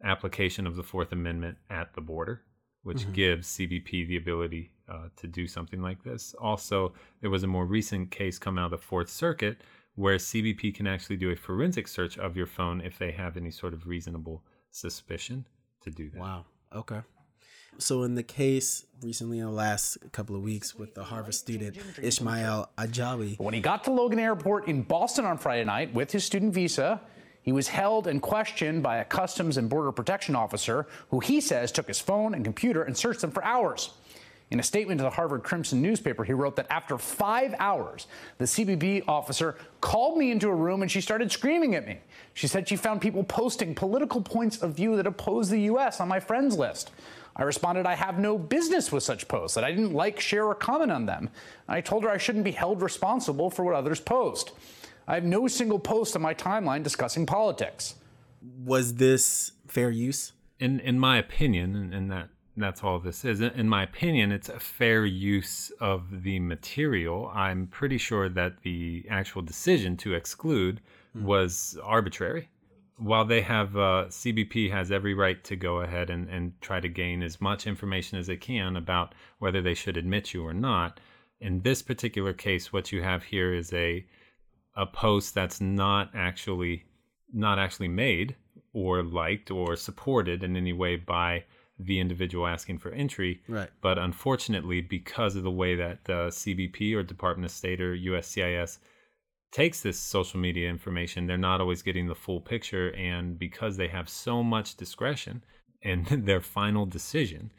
application 0.05 0.67
of 0.67 0.77
the 0.77 0.83
Fourth 0.83 1.13
Amendment 1.13 1.57
at 1.71 1.95
the 1.95 2.01
border, 2.01 2.43
which 2.83 3.11
gives 3.13 3.57
CBP 3.57 4.07
the 4.07 4.17
ability 4.17 4.71
uh, 4.89 5.09
to 5.17 5.27
do 5.27 5.47
something 5.47 5.83
like 5.83 6.03
this. 6.03 6.35
Also, 6.41 6.93
there 7.21 7.31
was 7.31 7.43
a 7.43 7.47
more 7.47 7.67
recent 7.67 8.11
case 8.11 8.39
come 8.39 8.59
out 8.59 8.67
of 8.67 8.71
the 8.73 8.79
Fourth 8.79 9.09
Circuit 9.09 9.59
where 9.95 10.17
CBP 10.17 10.75
can 10.75 10.87
actually 10.87 11.17
do 11.17 11.31
a 11.31 11.37
forensic 11.37 11.89
search 11.89 12.19
of 12.19 12.37
your 12.37 12.47
phone 12.47 12.81
if 12.83 12.99
they 12.99 13.11
have 13.13 13.37
any 13.37 13.51
sort 13.51 13.73
of 13.73 13.87
reasonable 13.87 14.45
suspicion 14.71 15.47
to 15.83 15.91
do 15.91 16.11
that. 16.11 16.21
Wow. 16.21 16.45
Okay. 16.75 17.01
So, 17.79 18.05
in 18.05 18.15
the 18.15 18.23
case 18.23 18.87
recently, 19.03 19.39
in 19.39 19.47
the 19.47 19.51
last 19.51 19.99
couple 20.13 20.35
of 20.35 20.43
weeks, 20.43 20.75
with 20.75 20.95
the 20.95 21.05
Harvard 21.05 21.35
student 21.35 21.77
Ismail 21.99 22.71
Ajjawi, 22.79 23.39
when 23.39 23.53
he 23.53 23.61
got 23.61 23.85
to 23.85 23.93
Logan 23.93 24.19
Airport 24.19 24.67
in 24.67 24.83
Boston 24.83 25.27
on 25.27 25.37
Friday 25.37 25.65
night 25.65 25.93
with 25.93 26.11
his 26.11 26.25
student 26.25 26.55
visa, 26.55 27.01
he 27.43 27.53
was 27.53 27.69
held 27.69 28.07
and 28.07 28.21
questioned 28.21 28.83
by 28.83 28.99
a 28.99 29.05
Customs 29.05 29.57
and 29.57 29.69
Border 29.69 29.93
Protection 29.93 30.35
officer 30.35 30.87
who 31.11 31.21
he 31.21 31.41
says 31.41 31.71
took 31.71 31.87
his 31.87 32.01
phone 32.01 32.35
and 32.35 32.45
computer 32.45 32.83
and 32.83 32.97
searched 32.97 33.21
them 33.21 33.31
for 33.31 33.45
hours. 33.45 33.91
In 34.51 34.61
a 34.61 34.63
statement 34.63 34.99
to 34.99 35.05
the 35.05 35.11
Harvard 35.11 35.43
Crimson 35.43 35.83
newspaper, 35.83 36.23
he 36.23 36.33
wrote 36.33 36.55
that 36.57 36.69
after 36.71 36.99
five 36.99 37.55
hours, 37.59 38.07
the 38.39 38.45
CBP 38.45 39.03
officer 39.09 39.57
called 39.81 40.17
me 40.17 40.31
into 40.31 40.49
a 40.49 40.55
room 40.55 40.83
and 40.83 40.91
she 40.91 41.01
started 41.01 41.33
screaming 41.33 41.75
at 41.75 41.85
me. 41.85 41.99
She 42.35 42.47
said 42.47 42.69
she 42.69 42.77
found 42.77 43.01
people 43.01 43.25
posting 43.25 43.75
political 43.75 44.21
points 44.21 44.63
of 44.63 44.75
view 44.75 44.97
that 44.97 45.07
oppose 45.07 45.49
the 45.49 45.63
U.S. 45.63 46.01
on 46.01 46.07
my 46.07 46.21
friends 46.21 46.57
list. 46.57 46.93
I 47.35 47.43
responded, 47.43 47.87
I 47.87 47.97
have 47.97 48.21
no 48.21 48.39
business 48.39 48.93
with 48.93 49.03
such 49.03 49.27
posts, 49.27 49.57
that 49.57 49.65
I 49.65 49.71
didn't 49.71 49.93
like, 49.93 50.21
share, 50.21 50.47
or 50.47 50.55
comment 50.55 50.93
on 50.93 51.07
them. 51.07 51.29
I 51.69 51.81
told 51.81 52.05
her 52.05 52.09
I 52.09 52.17
shouldn't 52.17 52.45
be 52.45 52.53
held 52.53 52.81
responsible 52.81 53.51
for 53.51 53.65
what 53.65 53.75
others 53.75 54.01
post. 54.01 54.53
I 55.09 55.15
have 55.15 55.25
no 55.25 55.47
single 55.49 55.79
post 55.79 56.17
on 56.17 56.23
my 56.23 56.35
timeline 56.35 56.83
discussing 56.83 57.27
politics. 57.27 57.97
Was 58.65 58.95
this 58.95 59.53
fair 59.67 59.91
use? 59.91 60.33
In 60.59 60.81
in 60.81 60.99
my 60.99 61.19
opinion, 61.19 61.93
and 61.93 62.11
that 62.11 62.31
that's 62.57 62.83
all 62.83 62.99
this 62.99 63.25
is. 63.25 63.41
In 63.41 63.69
my 63.69 63.83
opinion, 63.83 64.33
it's 64.33 64.49
a 64.49 64.59
fair 64.59 65.05
use 65.05 65.71
of 65.81 66.23
the 66.23 66.41
material. 66.41 67.31
I'm 67.35 67.67
pretty 67.67 67.99
sure 67.99 68.29
that 68.31 68.63
the 68.63 69.05
actual 69.11 69.43
decision 69.43 69.97
to 69.99 70.15
exclude 70.15 70.81
mm. 71.17 71.23
was 71.23 71.79
arbitrary. 71.83 72.49
While 72.99 73.27
they 73.27 73.43
have, 73.43 73.77
uh, 73.77 74.07
CBP 74.09 74.71
has 74.71 74.91
every 74.91 75.13
right 75.13 75.43
to 75.45 75.55
go 75.55 75.81
ahead 75.81 76.09
and, 76.09 76.31
and 76.31 76.59
try 76.63 76.81
to 76.81 76.89
gain 76.89 77.23
as 77.23 77.43
much 77.43 77.67
information 77.67 78.19
as 78.19 78.27
they 78.27 78.39
can 78.39 78.77
about 78.77 79.15
whether 79.39 79.61
they 79.61 79.75
should 79.75 79.99
admit 79.99 80.33
you 80.33 80.43
or 80.47 80.55
not. 80.55 80.99
In 81.41 81.61
this 81.61 81.83
particular 81.83 82.33
case, 82.33 82.73
what 82.73 82.93
you 82.93 83.03
have 83.03 83.23
here 83.23 83.53
is 83.53 83.73
a 83.75 84.07
a 84.77 84.87
post 84.87 85.35
that's 85.35 85.61
not 85.61 86.11
actually 86.15 86.85
not 87.33 87.59
actually 87.59 87.89
made 87.89 88.37
or 88.73 89.03
liked 89.03 89.51
or 89.51 89.75
supported 89.75 90.43
in 90.43 90.57
any 90.57 90.73
way 90.73 90.97
by 90.97 91.43
the 91.79 92.01
individual 92.01 92.47
asking 92.47 92.79
for 92.79 92.91
entry. 92.91 93.43
Right. 93.49 93.71
But 93.81 93.99
unfortunately, 93.99 94.81
because 94.81 95.37
of 95.37 95.43
the 95.43 95.51
way 95.51 95.75
that 95.77 96.05
the 96.05 96.29
CBP 96.29 96.95
or 96.95 97.03
Department 97.03 97.47
of 97.47 97.51
State 97.51 97.81
or 97.81 97.95
USCIS 97.95 98.79
takes 99.53 99.81
this 99.83 99.99
social 99.99 100.41
media 100.41 100.69
information, 100.69 101.27
they're 101.27 101.37
not 101.37 101.61
always 101.61 101.83
getting 101.83 102.09
the 102.09 102.15
full 102.15 102.41
picture. 102.41 102.91
And 102.95 103.39
because 103.39 103.77
they 103.77 103.89
have 103.89 104.09
so 104.09 104.43
much 104.43 104.77
discretion 104.77 105.45
in 105.83 106.07
their 106.25 106.41
final 106.41 106.87
decision, 106.87 107.53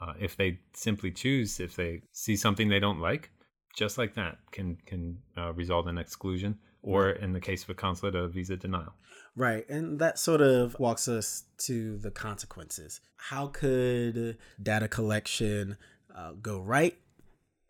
uh, 0.00 0.14
if 0.20 0.36
they 0.36 0.58
simply 0.74 1.10
choose, 1.10 1.60
if 1.60 1.76
they 1.76 2.02
see 2.12 2.36
something 2.36 2.68
they 2.68 2.80
don't 2.80 3.00
like, 3.00 3.30
just 3.76 3.98
like 3.98 4.14
that 4.14 4.38
can 4.50 4.76
can 4.86 5.18
uh, 5.36 5.52
result 5.52 5.86
in 5.88 5.98
exclusion, 5.98 6.58
or 6.88 7.10
in 7.10 7.32
the 7.32 7.40
case 7.40 7.62
of 7.62 7.70
a 7.70 7.74
consulate, 7.74 8.14
a 8.14 8.28
visa 8.28 8.56
denial. 8.56 8.94
Right. 9.36 9.68
And 9.68 9.98
that 10.00 10.18
sort 10.18 10.40
of 10.40 10.78
walks 10.80 11.06
us 11.06 11.44
to 11.58 11.98
the 11.98 12.10
consequences. 12.10 13.00
How 13.16 13.48
could 13.48 14.38
data 14.60 14.88
collection 14.88 15.76
uh, 16.14 16.32
go 16.32 16.58
right? 16.60 16.96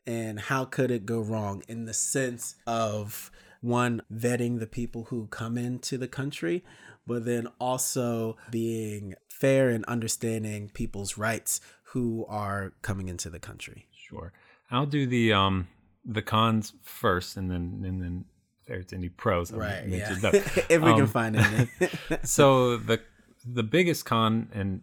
And 0.06 0.40
how 0.40 0.64
could 0.64 0.90
it 0.90 1.04
go 1.04 1.20
wrong 1.20 1.62
in 1.68 1.84
the 1.84 1.92
sense 1.92 2.54
of 2.66 3.30
one, 3.60 4.02
vetting 4.12 4.60
the 4.60 4.66
people 4.66 5.04
who 5.04 5.26
come 5.26 5.58
into 5.58 5.98
the 5.98 6.08
country, 6.08 6.64
but 7.06 7.25
then 7.25 7.48
also 7.60 8.37
being 8.50 9.14
fair 9.28 9.68
and 9.68 9.84
understanding 9.87 10.70
people's 10.72 11.18
rights 11.18 11.60
who 11.92 12.25
are 12.28 12.72
coming 12.82 13.08
into 13.08 13.28
the 13.28 13.40
country? 13.40 13.88
Sure. 13.92 14.32
I'll 14.70 14.87
do 14.87 15.06
the 15.06 15.32
um 15.32 15.68
the 16.04 16.22
cons 16.22 16.72
first 16.82 17.37
and 17.37 17.50
then 17.50 17.82
and 17.84 18.00
then 18.00 18.25
there's 18.68 18.92
any 18.92 19.08
pros. 19.08 19.50
Right. 19.50 19.84
Yeah. 19.87 20.12
if 20.22 20.70
we 20.70 20.90
um, 20.90 20.98
can 20.98 21.06
find 21.06 21.37
it. 21.38 21.90
so 22.22 22.76
the 22.76 23.00
the 23.44 23.62
biggest 23.62 24.04
con, 24.04 24.48
and 24.52 24.82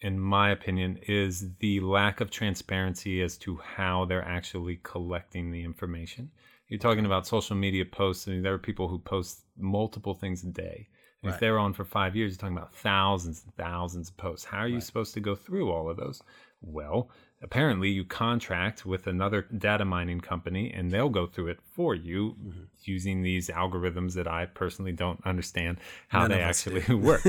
in 0.00 0.18
my 0.18 0.50
opinion, 0.50 0.98
is 1.08 1.46
the 1.58 1.80
lack 1.80 2.20
of 2.20 2.30
transparency 2.30 3.20
as 3.20 3.36
to 3.38 3.56
how 3.56 4.04
they're 4.04 4.24
actually 4.24 4.78
collecting 4.82 5.50
the 5.50 5.64
information. 5.64 6.30
You're 6.68 6.78
talking 6.78 7.06
about 7.06 7.26
social 7.26 7.56
media 7.56 7.84
posts, 7.84 8.28
I 8.28 8.32
and 8.32 8.44
there 8.44 8.54
are 8.54 8.58
people 8.58 8.88
who 8.88 8.98
post 8.98 9.40
multiple 9.56 10.14
things 10.14 10.44
a 10.44 10.48
day. 10.48 10.88
Right. 11.22 11.34
If 11.34 11.40
they're 11.40 11.58
on 11.58 11.72
for 11.72 11.84
five 11.84 12.14
years, 12.14 12.32
you're 12.32 12.38
talking 12.38 12.56
about 12.56 12.74
thousands 12.74 13.42
and 13.42 13.52
thousands 13.56 14.10
of 14.10 14.16
posts. 14.16 14.44
How 14.44 14.58
are 14.58 14.68
you 14.68 14.74
right. 14.74 14.82
supposed 14.82 15.14
to 15.14 15.20
go 15.20 15.34
through 15.34 15.72
all 15.72 15.90
of 15.90 15.96
those? 15.96 16.22
Well, 16.60 17.10
apparently 17.40 17.88
you 17.88 18.04
contract 18.04 18.84
with 18.84 19.06
another 19.06 19.42
data 19.56 19.84
mining 19.84 20.20
company 20.20 20.72
and 20.74 20.90
they'll 20.90 21.08
go 21.08 21.26
through 21.26 21.48
it 21.48 21.60
for 21.62 21.94
you 21.94 22.34
mm-hmm. 22.40 22.62
using 22.82 23.22
these 23.22 23.48
algorithms 23.48 24.14
that 24.14 24.26
I 24.26 24.46
personally 24.46 24.92
don't 24.92 25.24
understand 25.24 25.78
how 26.08 26.22
None 26.22 26.30
they 26.30 26.40
actually 26.40 26.94
work. 26.94 27.22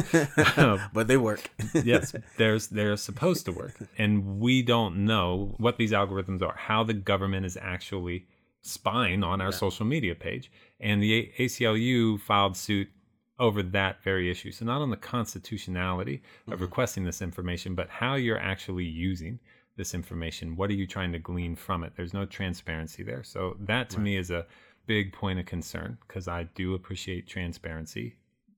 but 0.93 1.07
they 1.07 1.17
work. 1.17 1.49
yes, 1.73 2.15
there's 2.37 2.67
they're 2.67 2.97
supposed 2.97 3.45
to 3.45 3.51
work. 3.51 3.75
And 3.97 4.39
we 4.39 4.63
don't 4.63 5.05
know 5.05 5.55
what 5.57 5.77
these 5.77 5.91
algorithms 5.91 6.41
are, 6.41 6.55
how 6.57 6.83
the 6.83 6.93
government 6.93 7.45
is 7.45 7.57
actually 7.61 8.25
spying 8.61 9.23
on 9.23 9.41
our 9.41 9.47
yeah. 9.47 9.57
social 9.57 9.85
media 9.85 10.15
page. 10.15 10.51
And 10.79 11.03
the 11.03 11.31
ACLU 11.37 12.19
filed 12.19 12.57
suit 12.57 12.89
over 13.37 13.63
that 13.63 14.03
very 14.03 14.29
issue. 14.29 14.51
So 14.51 14.65
not 14.65 14.81
on 14.81 14.89
the 14.89 14.97
constitutionality 14.97 16.17
mm-hmm. 16.17 16.51
of 16.51 16.61
requesting 16.61 17.05
this 17.05 17.21
information, 17.21 17.75
but 17.75 17.89
how 17.89 18.15
you're 18.15 18.39
actually 18.39 18.85
using 18.85 19.39
this 19.79 19.95
information? 19.95 20.55
What 20.57 20.69
are 20.69 20.73
you 20.73 20.85
trying 20.85 21.13
to 21.13 21.19
glean 21.19 21.55
from 21.55 21.83
it? 21.83 21.93
There's 21.95 22.13
no 22.13 22.25
transparency 22.25 23.01
there. 23.01 23.23
So 23.23 23.55
that 23.61 23.89
to 23.91 23.97
right. 23.97 24.03
me 24.03 24.17
is 24.17 24.29
a 24.29 24.45
big 24.85 25.13
point 25.13 25.39
of 25.39 25.45
concern 25.45 25.97
because 26.07 26.27
I 26.27 26.43
do 26.53 26.75
appreciate 26.75 27.27
transparency. 27.27 28.17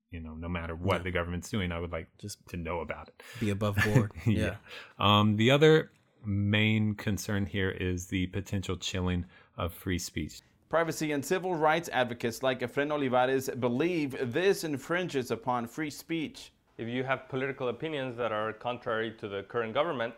You 0.09 0.19
know, 0.19 0.33
no 0.33 0.49
matter 0.49 0.75
what 0.75 0.97
yeah. 0.97 1.03
the 1.03 1.11
government's 1.11 1.49
doing, 1.49 1.71
I 1.71 1.79
would 1.79 1.91
like 1.91 2.07
just 2.17 2.45
to 2.49 2.57
know 2.57 2.79
about 2.79 3.07
it. 3.07 3.23
Be 3.39 3.51
above 3.51 3.77
board. 3.85 4.11
yeah. 4.25 4.55
yeah. 4.99 5.19
Um, 5.19 5.37
the 5.37 5.51
other 5.51 5.91
main 6.25 6.95
concern 6.95 7.45
here 7.45 7.69
is 7.69 8.07
the 8.07 8.25
potential 8.27 8.75
chilling 8.75 9.25
of 9.57 9.73
free 9.73 9.99
speech. 9.99 10.41
Privacy 10.69 11.11
and 11.11 11.23
civil 11.23 11.53
rights 11.55 11.89
advocates 11.93 12.41
like 12.41 12.61
Efren 12.61 12.91
Olivares 12.91 13.49
believe 13.59 14.33
this 14.33 14.63
infringes 14.63 15.29
upon 15.29 15.67
free 15.67 15.91
speech. 15.91 16.51
If 16.77 16.87
you 16.87 17.03
have 17.03 17.29
political 17.29 17.67
opinions 17.67 18.17
that 18.17 18.31
are 18.31 18.53
contrary 18.53 19.11
to 19.19 19.27
the 19.27 19.43
current 19.43 19.73
government, 19.73 20.15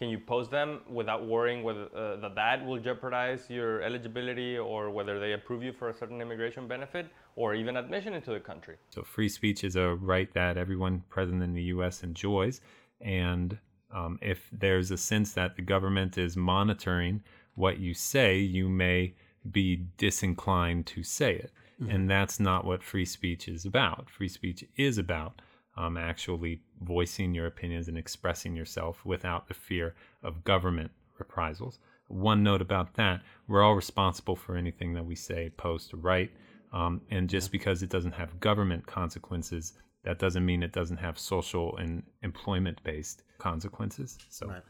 can 0.00 0.08
you 0.08 0.18
post 0.18 0.50
them 0.50 0.80
without 0.88 1.26
worrying 1.26 1.62
whether 1.62 1.84
uh, 1.94 2.16
that 2.22 2.34
that 2.34 2.64
will 2.64 2.78
jeopardize 2.78 3.42
your 3.50 3.82
eligibility 3.82 4.56
or 4.56 4.90
whether 4.90 5.20
they 5.20 5.34
approve 5.34 5.62
you 5.62 5.74
for 5.74 5.90
a 5.90 5.94
certain 5.94 6.22
immigration 6.22 6.66
benefit 6.66 7.06
or 7.36 7.54
even 7.54 7.76
admission 7.76 8.14
into 8.14 8.30
the 8.32 8.40
country? 8.40 8.76
So 8.88 9.02
free 9.02 9.28
speech 9.28 9.62
is 9.62 9.76
a 9.76 9.88
right 10.12 10.32
that 10.32 10.56
everyone 10.56 11.04
present 11.10 11.42
in 11.42 11.52
the 11.52 11.64
U.S. 11.74 12.02
enjoys, 12.02 12.62
and 13.02 13.58
um, 13.94 14.18
if 14.22 14.48
there's 14.50 14.90
a 14.90 14.96
sense 14.96 15.34
that 15.34 15.56
the 15.56 15.62
government 15.62 16.16
is 16.16 16.34
monitoring 16.34 17.22
what 17.54 17.78
you 17.78 17.92
say, 17.92 18.38
you 18.38 18.70
may 18.70 19.12
be 19.52 19.84
disinclined 19.98 20.86
to 20.86 21.02
say 21.02 21.34
it. 21.34 21.50
Mm-hmm. 21.82 21.90
And 21.90 22.10
that's 22.10 22.40
not 22.40 22.64
what 22.64 22.82
free 22.82 23.04
speech 23.04 23.48
is 23.48 23.66
about. 23.66 24.08
Free 24.08 24.28
speech 24.28 24.64
is 24.76 24.96
about 24.96 25.42
um, 25.76 25.98
actually 25.98 26.62
voicing 26.80 27.34
your 27.34 27.46
opinions 27.46 27.88
and 27.88 27.98
expressing 27.98 28.56
yourself 28.56 29.04
without 29.04 29.48
the 29.48 29.54
fear 29.54 29.94
of 30.22 30.44
government 30.44 30.90
reprisals. 31.18 31.78
One 32.08 32.42
note 32.42 32.60
about 32.60 32.94
that 32.94 33.22
we're 33.46 33.62
all 33.62 33.74
responsible 33.74 34.36
for 34.36 34.56
anything 34.56 34.94
that 34.94 35.04
we 35.04 35.14
say, 35.14 35.50
post, 35.56 35.92
write. 35.94 36.30
Um, 36.72 37.00
and 37.10 37.28
just 37.28 37.52
because 37.52 37.82
it 37.82 37.90
doesn't 37.90 38.12
have 38.12 38.40
government 38.40 38.86
consequences, 38.86 39.74
that 40.04 40.18
doesn't 40.18 40.44
mean 40.44 40.62
it 40.62 40.72
doesn't 40.72 40.96
have 40.96 41.18
social 41.18 41.76
and 41.76 42.02
employment 42.22 42.82
based 42.84 43.22
consequences. 43.38 44.18
So 44.28 44.46
right. 44.46 44.62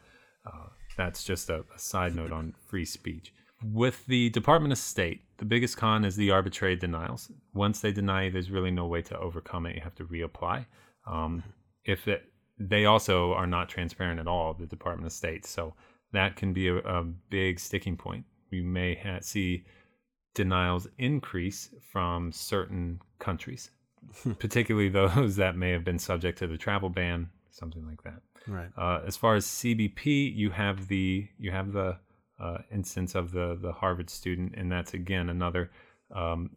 uh, 0.47 0.69
that's 0.97 1.25
just 1.25 1.51
a, 1.51 1.65
a 1.75 1.79
side 1.79 2.15
note 2.15 2.33
on 2.33 2.55
free 2.67 2.85
speech. 2.85 3.33
With 3.63 4.07
the 4.07 4.31
Department 4.31 4.73
of 4.73 4.79
State, 4.79 5.21
the 5.37 5.45
biggest 5.45 5.77
con 5.77 6.05
is 6.05 6.17
the 6.17 6.31
arbitrary 6.31 6.77
denials. 6.77 7.31
Once 7.53 7.81
they 7.81 7.93
deny 7.93 8.25
you, 8.25 8.31
there's 8.31 8.51
really 8.51 8.71
no 8.71 8.87
way 8.87 9.03
to 9.03 9.19
overcome 9.19 9.67
it. 9.67 9.77
You 9.77 9.83
have 9.83 9.95
to 9.97 10.05
reapply. 10.05 10.65
Um, 11.07 11.43
if 11.85 12.09
it, 12.09 12.25
they 12.59 12.85
also 12.85 13.33
are 13.33 13.47
not 13.47 13.69
transparent 13.69 14.21
at 14.21 14.27
all, 14.27 14.55
the 14.55 14.67
Department 14.67 15.07
of 15.07 15.13
State, 15.13 15.47
so 15.47 15.75
that 16.13 16.37
can 16.37 16.53
be 16.53 16.69
a, 16.69 16.77
a 16.77 17.05
big 17.05 17.59
sticking 17.59 17.97
point. 17.97 18.25
We 18.51 18.63
may 18.63 18.95
ha- 18.95 19.21
see 19.21 19.65
denials 20.35 20.87
increase 20.99 21.71
from 21.93 22.33
certain 22.33 23.01
countries, 23.19 23.71
particularly 24.39 24.89
those 24.89 25.37
that 25.37 25.57
may 25.57 25.71
have 25.71 25.85
been 25.85 25.99
subject 25.99 26.39
to 26.39 26.47
the 26.47 26.59
travel 26.59 26.89
ban, 26.89 27.31
something 27.51 27.87
like 27.87 28.03
that. 28.03 28.21
Right. 28.47 28.71
Uh, 28.77 29.01
as 29.07 29.17
far 29.17 29.35
as 29.35 29.47
CBP, 29.47 30.35
you 30.35 30.51
have 30.51 30.89
the 30.89 31.29
you 31.39 31.51
have 31.51 31.73
the 31.73 31.99
uh, 32.41 32.59
instance 32.73 33.15
of 33.15 33.33
the 33.33 33.59
the 33.61 33.73
Harvard 33.73 34.11
student, 34.11 34.55
and 34.57 34.71
that's 34.71 34.95
again 34.95 35.29
another 35.29 35.71
um, 36.15 36.51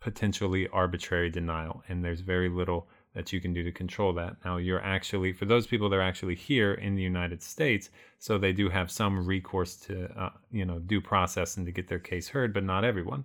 potentially 0.00 0.68
arbitrary 0.68 1.30
denial, 1.30 1.82
and 1.88 2.04
there's 2.04 2.20
very 2.20 2.48
little 2.48 2.88
that 3.14 3.32
you 3.32 3.40
can 3.40 3.52
do 3.52 3.62
to 3.64 3.72
control 3.72 4.12
that. 4.14 4.36
Now, 4.44 4.58
you're 4.58 4.82
actually, 4.82 5.32
for 5.32 5.44
those 5.44 5.66
people 5.66 5.88
that 5.88 5.96
are 5.96 6.02
actually 6.02 6.34
here 6.34 6.74
in 6.74 6.94
the 6.94 7.02
United 7.02 7.42
States, 7.42 7.90
so 8.18 8.38
they 8.38 8.52
do 8.52 8.68
have 8.68 8.90
some 8.90 9.26
recourse 9.26 9.76
to, 9.76 10.08
uh, 10.20 10.30
you 10.50 10.64
know, 10.64 10.78
due 10.78 11.00
process 11.00 11.56
and 11.56 11.66
to 11.66 11.72
get 11.72 11.88
their 11.88 11.98
case 11.98 12.28
heard, 12.28 12.52
but 12.52 12.64
not 12.64 12.84
everyone. 12.84 13.24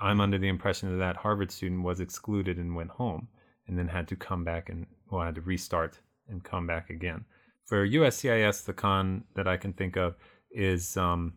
I'm 0.00 0.20
under 0.20 0.38
the 0.38 0.48
impression 0.48 0.90
that 0.90 1.04
that 1.04 1.16
Harvard 1.16 1.50
student 1.50 1.82
was 1.82 2.00
excluded 2.00 2.58
and 2.58 2.76
went 2.76 2.90
home 2.90 3.28
and 3.66 3.78
then 3.78 3.88
had 3.88 4.08
to 4.08 4.16
come 4.16 4.44
back 4.44 4.68
and, 4.68 4.86
well, 5.10 5.24
had 5.24 5.36
to 5.36 5.40
restart 5.40 5.98
and 6.28 6.44
come 6.44 6.66
back 6.66 6.90
again. 6.90 7.24
For 7.64 7.86
USCIS, 7.86 8.64
the 8.64 8.72
con 8.74 9.24
that 9.34 9.48
I 9.48 9.56
can 9.56 9.72
think 9.72 9.96
of 9.96 10.16
is 10.50 10.96
um, 10.96 11.34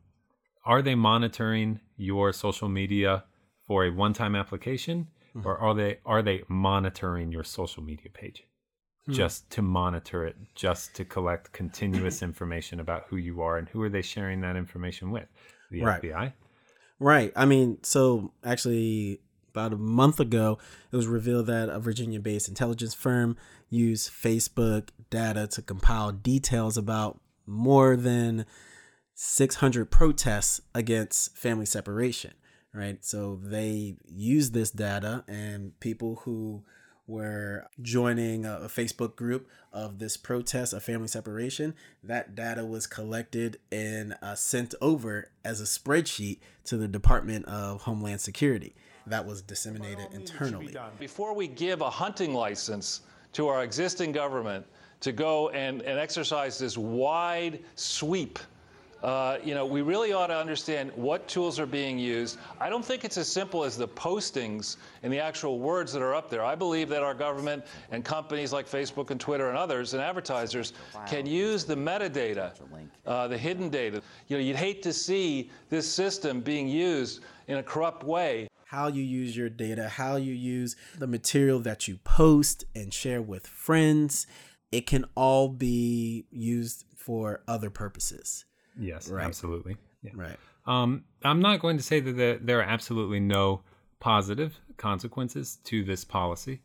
are 0.66 0.82
they 0.82 0.96
monitoring 0.96 1.80
your 1.96 2.34
social 2.34 2.68
media 2.68 3.24
for 3.66 3.86
a 3.86 3.92
one-time 3.92 4.36
application 4.36 5.08
mm-hmm. 5.38 5.48
or 5.48 5.58
are 5.58 5.74
they 5.74 6.00
are 6.06 6.22
they 6.22 6.44
monitoring 6.48 7.32
your 7.32 7.44
social 7.44 7.84
media 7.84 8.10
page 8.14 8.44
hmm. 9.06 9.14
just 9.14 9.50
to 9.50 9.62
monitor 9.62 10.26
it 10.26 10.36
just 10.56 10.96
to 10.96 11.06
collect 11.06 11.52
continuous 11.54 12.22
information 12.22 12.80
about 12.80 13.06
who 13.10 13.18
you 13.18 13.42
are 13.42 13.58
and 13.58 13.70
who 13.70 13.82
are 13.82 13.90
they 13.90 14.02
sharing 14.02 14.42
that 14.42 14.56
information 14.56 15.12
with 15.12 15.28
the 15.72 15.82
right. 15.82 16.02
FBI 16.02 16.34
right 17.00 17.32
i 17.36 17.46
mean 17.46 17.78
so 17.84 18.32
actually 18.44 19.20
about 19.50 19.74
a 19.74 19.78
month 19.78 20.20
ago 20.20 20.58
it 20.92 20.96
was 20.96 21.08
revealed 21.08 21.48
that 21.48 21.70
a 21.70 21.80
virginia-based 21.80 22.48
intelligence 22.48 22.94
firm 22.94 23.38
used 23.70 24.10
facebook 24.10 24.90
data 25.10 25.48
to 25.48 25.62
compile 25.62 26.12
details 26.12 26.78
about 26.78 27.20
more 27.46 27.96
than 27.96 28.46
600 29.20 29.90
protests 29.90 30.62
against 30.76 31.36
family 31.36 31.66
separation, 31.66 32.34
right? 32.78 33.04
So 33.04 33.40
they 33.42 33.98
used 34.08 34.54
this 34.54 34.70
data, 34.70 35.24
and 35.28 35.78
people 35.80 36.22
who 36.24 36.64
were 37.08 37.68
joining 37.82 38.46
a, 38.46 38.68
Facebook 38.68 39.16
group 39.16 39.48
of 39.74 39.98
this 39.98 40.18
protest 40.18 40.74
of 40.74 40.84
family 40.84 41.08
separation, 41.08 41.74
that 42.04 42.36
data 42.36 42.66
was 42.66 42.86
collected 42.86 43.58
and 43.72 44.16
uh, 44.22 44.36
sent 44.36 44.76
over 44.82 45.32
as 45.44 45.60
a 45.60 45.64
spreadsheet 45.64 46.40
to 46.66 46.78
the 46.78 46.88
Department 46.88 47.46
of 47.46 47.82
Homeland 47.82 48.22
Security. 48.22 48.76
That 49.08 49.26
was 49.26 49.42
disseminated 49.42 50.08
internally. 50.12 50.76
Before 51.00 51.34
we 51.34 51.48
give 51.48 51.82
a 51.82 51.90
hunting 51.90 52.34
license 52.34 53.02
to 53.34 53.48
our 53.48 53.64
existing 53.64 54.12
government 54.12 54.66
to 55.00 55.12
go 55.14 55.50
and, 55.50 55.82
and 55.84 55.98
exercise 55.98 56.60
this 56.60 56.78
wide 56.78 57.64
sweep 57.76 58.38
uh, 59.04 59.38
you 59.44 59.54
know, 59.54 59.66
we 59.66 59.82
really 59.82 60.12
ought 60.12 60.28
to 60.28 60.38
understand 60.38 60.92
what 60.96 61.28
tools 61.28 61.60
are 61.60 61.68
being 61.68 62.00
used. 62.00 62.40
I 62.60 62.70
don't 62.70 62.84
think 62.84 63.06
it's 63.06 63.18
as 63.18 63.28
simple 63.28 63.64
as 63.64 63.78
the 63.78 63.88
postings 63.88 64.78
and 65.04 65.14
the 65.14 65.20
actual 65.20 65.60
words 65.60 65.94
that 65.94 66.02
are 66.02 66.16
up 66.16 66.30
there. 66.30 66.44
I 66.44 66.56
believe 66.56 66.90
that 66.90 67.04
our 67.04 67.14
government 67.14 67.64
and 67.92 68.04
companies 68.04 68.52
like 68.52 68.68
Facebook 68.68 69.12
and 69.12 69.20
Twitter 69.20 69.50
and 69.50 69.58
others 69.58 69.94
and 69.94 70.02
advertisers 70.02 70.74
can 71.08 71.26
use 71.26 71.64
the 71.64 71.76
metadata, 71.76 72.54
uh, 73.06 73.28
the 73.28 73.38
hidden 73.38 73.70
data. 73.70 74.02
You 74.28 74.38
know, 74.38 74.44
you'd 74.44 74.56
hate 74.56 74.82
to 74.84 74.94
see 74.94 75.52
this 75.70 75.88
system 75.88 76.42
being 76.42 76.68
used 76.68 77.22
in 77.48 77.58
a 77.58 77.64
corrupt 77.64 78.04
way. 78.04 78.48
How 78.66 78.88
you 78.88 79.04
use 79.04 79.38
your 79.38 79.50
data, 79.50 79.88
how 79.88 80.18
you 80.18 80.34
use 80.34 80.76
the 80.98 81.08
material 81.08 81.60
that 81.62 81.88
you 81.88 81.98
post 81.98 82.66
and 82.76 82.94
share 82.94 83.22
with 83.22 83.48
friends, 83.48 84.28
it 84.72 84.86
can 84.86 85.06
all 85.16 85.48
be 85.48 86.26
used 86.32 86.84
for 86.96 87.42
other 87.48 87.70
purposes. 87.70 88.44
Yes, 88.80 89.10
right. 89.10 89.26
absolutely. 89.26 89.78
Yeah. 90.04 90.12
Right. 90.16 90.38
Um, 90.66 91.06
I'm 91.24 91.42
not 91.42 91.60
going 91.60 91.78
to 91.78 91.84
say 91.84 92.00
that 92.00 92.46
there, 92.46 92.60
are 92.60 92.64
absolutely 92.64 93.20
no 93.20 93.62
positive 94.00 94.60
consequences 94.78 95.58
to 95.66 95.84
this 95.84 96.04
policy. 96.04 96.62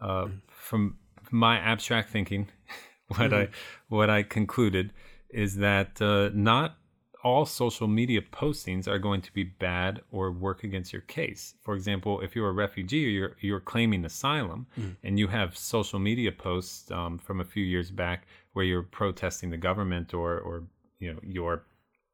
Uh, 0.00 0.24
mm-hmm. 0.24 0.36
From 0.48 0.98
my 1.30 1.58
abstract 1.58 2.10
thinking, 2.10 2.48
what 3.08 3.30
mm-hmm. 3.30 3.34
I 3.34 3.48
what 3.88 4.10
I 4.10 4.22
concluded 4.22 4.92
is 5.30 5.56
that 5.56 6.00
uh, 6.00 6.30
not 6.34 6.76
all 7.22 7.46
social 7.46 7.86
media 7.86 8.20
postings 8.20 8.88
are 8.88 8.98
going 8.98 9.22
to 9.22 9.32
be 9.32 9.44
bad 9.44 10.00
or 10.10 10.32
work 10.32 10.64
against 10.64 10.92
your 10.92 11.02
case. 11.02 11.54
For 11.62 11.74
example, 11.74 12.20
if 12.20 12.34
you're 12.34 12.48
a 12.48 12.52
refugee 12.52 13.06
or 13.06 13.10
you're, 13.10 13.36
you're 13.40 13.60
claiming 13.60 14.04
asylum 14.04 14.66
mm. 14.78 14.96
and 15.04 15.18
you 15.18 15.28
have 15.28 15.56
social 15.56 16.00
media 16.00 16.32
posts 16.32 16.90
um, 16.90 17.18
from 17.18 17.40
a 17.40 17.44
few 17.44 17.64
years 17.64 17.90
back 17.90 18.26
where 18.54 18.64
you're 18.64 18.82
protesting 18.82 19.50
the 19.50 19.56
government 19.56 20.12
or, 20.12 20.38
or 20.38 20.64
you 21.02 21.12
know 21.12 21.20
your 21.22 21.64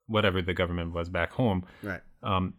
whatever 0.06 0.40
the 0.42 0.54
government 0.54 0.92
was 0.92 1.08
back 1.08 1.32
home. 1.32 1.64
Right. 1.82 2.00
Um, 2.22 2.54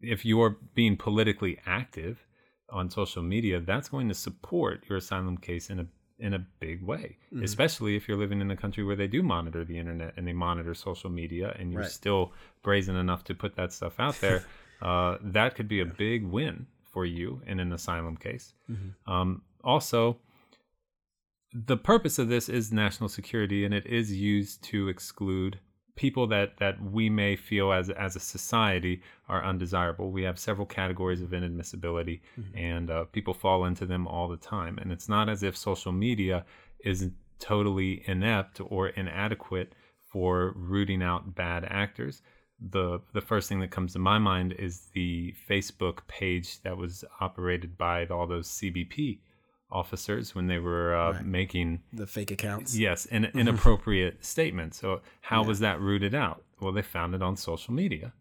if 0.00 0.24
you're 0.24 0.58
being 0.74 0.96
politically 0.96 1.58
active 1.66 2.26
on 2.70 2.90
social 2.90 3.22
media, 3.22 3.60
that's 3.60 3.88
going 3.88 4.08
to 4.08 4.14
support 4.14 4.84
your 4.88 4.98
asylum 4.98 5.38
case 5.38 5.70
in 5.70 5.80
a 5.80 5.86
in 6.18 6.34
a 6.34 6.44
big 6.58 6.82
way, 6.82 7.16
mm-hmm. 7.32 7.44
especially 7.44 7.94
if 7.94 8.08
you're 8.08 8.16
living 8.16 8.40
in 8.40 8.50
a 8.50 8.56
country 8.56 8.82
where 8.82 8.96
they 8.96 9.06
do 9.06 9.22
monitor 9.22 9.64
the 9.64 9.78
internet 9.78 10.12
and 10.16 10.26
they 10.26 10.32
monitor 10.32 10.74
social 10.74 11.10
media, 11.10 11.54
and 11.58 11.72
you're 11.72 11.82
right. 11.82 11.90
still 11.90 12.32
brazen 12.62 12.96
enough 12.96 13.22
to 13.24 13.34
put 13.34 13.54
that 13.54 13.72
stuff 13.72 14.00
out 14.00 14.20
there. 14.20 14.44
uh, 14.82 15.16
that 15.22 15.54
could 15.54 15.68
be 15.68 15.80
a 15.80 15.86
big 15.86 16.26
win 16.26 16.66
for 16.82 17.06
you 17.06 17.40
in 17.46 17.60
an 17.60 17.72
asylum 17.72 18.16
case. 18.16 18.52
Mm-hmm. 18.68 19.10
Um, 19.10 19.42
also, 19.62 20.18
the 21.52 21.76
purpose 21.76 22.18
of 22.18 22.28
this 22.28 22.48
is 22.48 22.72
national 22.72 23.08
security, 23.08 23.64
and 23.64 23.72
it 23.72 23.86
is 23.86 24.12
used 24.12 24.62
to 24.64 24.88
exclude 24.88 25.60
people 25.98 26.28
that 26.28 26.56
that 26.58 26.80
we 26.80 27.10
may 27.10 27.34
feel 27.34 27.72
as 27.72 27.90
as 27.90 28.16
a 28.16 28.20
society 28.20 29.02
are 29.28 29.44
undesirable. 29.44 30.10
We 30.10 30.22
have 30.22 30.38
several 30.38 30.66
categories 30.66 31.20
of 31.20 31.30
inadmissibility, 31.30 32.20
mm-hmm. 32.40 32.56
and 32.56 32.90
uh, 32.90 33.04
people 33.06 33.34
fall 33.34 33.64
into 33.64 33.84
them 33.84 34.06
all 34.06 34.28
the 34.28 34.36
time. 34.36 34.78
And 34.78 34.92
it's 34.92 35.08
not 35.08 35.28
as 35.28 35.42
if 35.42 35.56
social 35.56 35.92
media 35.92 36.46
is 36.84 37.10
totally 37.40 38.04
inept 38.06 38.60
or 38.64 38.88
inadequate 38.88 39.74
for 40.10 40.52
rooting 40.56 41.02
out 41.02 41.34
bad 41.34 41.64
actors. 41.68 42.22
The 42.70 43.00
the 43.12 43.20
first 43.20 43.48
thing 43.48 43.60
that 43.60 43.72
comes 43.72 43.92
to 43.92 43.98
my 43.98 44.18
mind 44.18 44.52
is 44.52 44.88
the 44.94 45.34
Facebook 45.50 46.06
page 46.06 46.62
that 46.62 46.76
was 46.76 47.04
operated 47.20 47.76
by 47.76 48.06
all 48.06 48.28
those 48.28 48.48
CBP 48.48 49.18
officers 49.70 50.34
when 50.34 50.46
they 50.46 50.58
were 50.58 50.94
uh, 50.94 51.12
right. 51.12 51.24
making 51.24 51.80
the 51.92 52.06
fake 52.06 52.30
accounts. 52.30 52.76
Yes, 52.76 53.06
an 53.06 53.24
inappropriate 53.34 54.24
statements. 54.24 54.78
So 54.78 55.00
how 55.20 55.42
yeah. 55.42 55.48
was 55.48 55.60
that 55.60 55.80
rooted 55.80 56.14
out? 56.14 56.44
Well, 56.60 56.72
they 56.72 56.82
found 56.82 57.14
it 57.14 57.22
on 57.22 57.36
social 57.36 57.74
media, 57.74 58.12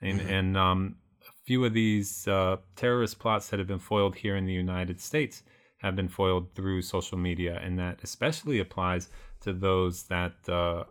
and 0.00 0.20
mm-hmm. 0.20 0.30
and 0.30 0.56
um, 0.56 0.96
a 1.22 1.32
few 1.44 1.64
of 1.64 1.72
these 1.72 2.28
uh, 2.28 2.56
terrorist 2.76 3.18
plots 3.18 3.48
that 3.48 3.58
have 3.58 3.68
been 3.68 3.78
foiled 3.78 4.16
here 4.16 4.36
in 4.36 4.46
the 4.46 4.52
United 4.52 5.00
States 5.00 5.42
have 5.78 5.96
been 5.96 6.08
foiled 6.08 6.54
through 6.54 6.82
social 6.82 7.18
media, 7.18 7.58
and 7.62 7.78
that 7.78 7.98
especially 8.02 8.60
applies 8.60 9.08
to 9.40 9.52
those 9.52 10.04
that 10.04 10.34
uh, 10.48 10.84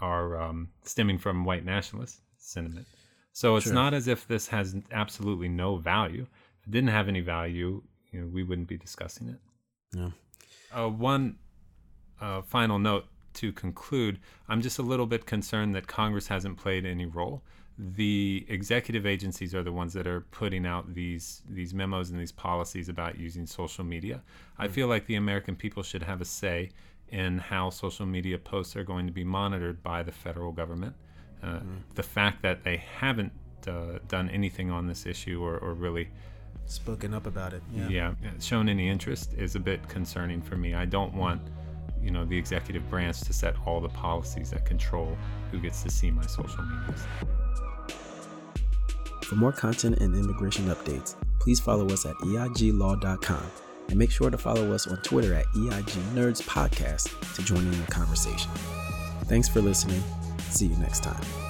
are 0.00 0.40
um, 0.40 0.68
stemming 0.84 1.18
from 1.18 1.44
white 1.44 1.64
nationalist 1.64 2.20
sentiment. 2.36 2.86
So 3.32 3.56
it's 3.56 3.70
not 3.70 3.94
as 3.94 4.08
if 4.08 4.26
this 4.26 4.48
has 4.48 4.74
absolutely 4.90 5.48
no 5.48 5.76
value. 5.76 6.26
If 6.60 6.66
it 6.66 6.70
didn't 6.72 6.90
have 6.90 7.08
any 7.08 7.20
value, 7.20 7.82
you 8.12 8.20
know, 8.20 8.26
we 8.26 8.42
wouldn't 8.42 8.68
be 8.68 8.76
discussing 8.76 9.28
it. 9.28 9.38
Yeah. 9.94 10.10
Uh, 10.72 10.88
one 10.88 11.36
uh, 12.20 12.42
final 12.42 12.78
note 12.78 13.06
to 13.34 13.52
conclude 13.52 14.18
I'm 14.48 14.60
just 14.60 14.78
a 14.78 14.82
little 14.82 15.06
bit 15.06 15.26
concerned 15.26 15.74
that 15.74 15.86
Congress 15.86 16.26
hasn't 16.28 16.58
played 16.58 16.84
any 16.84 17.06
role. 17.06 17.42
The 17.78 18.44
executive 18.48 19.06
agencies 19.06 19.54
are 19.54 19.62
the 19.62 19.70
ones 19.70 19.92
that 19.92 20.06
are 20.08 20.22
putting 20.32 20.66
out 20.66 20.94
these 20.94 21.42
these 21.48 21.72
memos 21.72 22.10
and 22.10 22.18
these 22.18 22.32
policies 22.32 22.88
about 22.88 23.18
using 23.18 23.46
social 23.46 23.84
media. 23.84 24.16
Mm. 24.16 24.64
I 24.64 24.68
feel 24.68 24.88
like 24.88 25.06
the 25.06 25.14
American 25.14 25.54
people 25.54 25.82
should 25.84 26.02
have 26.02 26.20
a 26.20 26.24
say 26.24 26.70
in 27.10 27.38
how 27.38 27.70
social 27.70 28.04
media 28.04 28.36
posts 28.38 28.74
are 28.74 28.84
going 28.84 29.06
to 29.06 29.12
be 29.12 29.24
monitored 29.24 29.82
by 29.82 30.02
the 30.02 30.12
federal 30.12 30.50
government. 30.50 30.94
Uh, 31.42 31.60
mm. 31.60 31.78
The 31.94 32.02
fact 32.02 32.42
that 32.42 32.64
they 32.64 32.78
haven't 32.78 33.32
uh, 33.68 33.98
done 34.08 34.28
anything 34.30 34.70
on 34.70 34.86
this 34.86 35.06
issue 35.06 35.42
or, 35.42 35.58
or 35.58 35.74
really 35.74 36.08
spoken 36.68 37.14
up 37.14 37.26
about 37.26 37.52
it. 37.52 37.62
Yeah. 37.72 37.88
yeah, 37.88 38.30
shown 38.40 38.68
any 38.68 38.88
interest 38.88 39.34
is 39.34 39.54
a 39.54 39.60
bit 39.60 39.86
concerning 39.88 40.40
for 40.40 40.56
me. 40.56 40.74
I 40.74 40.84
don't 40.84 41.14
want, 41.14 41.42
you 42.00 42.10
know, 42.10 42.24
the 42.24 42.36
executive 42.36 42.88
branch 42.88 43.20
to 43.22 43.32
set 43.32 43.54
all 43.66 43.80
the 43.80 43.88
policies 43.88 44.50
that 44.50 44.64
control 44.64 45.16
who 45.50 45.58
gets 45.58 45.82
to 45.82 45.90
see 45.90 46.10
my 46.10 46.26
social 46.26 46.62
medias. 46.64 47.06
For 49.24 49.34
more 49.34 49.52
content 49.52 49.98
and 49.98 50.14
immigration 50.14 50.66
updates, 50.66 51.16
please 51.38 51.60
follow 51.60 51.86
us 51.88 52.06
at 52.06 52.14
EIGlaw.com 52.16 53.42
and 53.88 53.98
make 53.98 54.10
sure 54.10 54.30
to 54.30 54.38
follow 54.38 54.72
us 54.72 54.86
on 54.86 54.96
Twitter 55.02 55.34
at 55.34 55.46
EIG 55.46 55.92
Nerds 56.14 56.42
Podcast 56.42 57.34
to 57.34 57.42
join 57.42 57.58
in 57.58 57.80
the 57.80 57.90
conversation. 57.90 58.50
Thanks 59.24 59.48
for 59.48 59.60
listening. 59.60 60.02
See 60.50 60.66
you 60.66 60.76
next 60.76 61.02
time. 61.02 61.47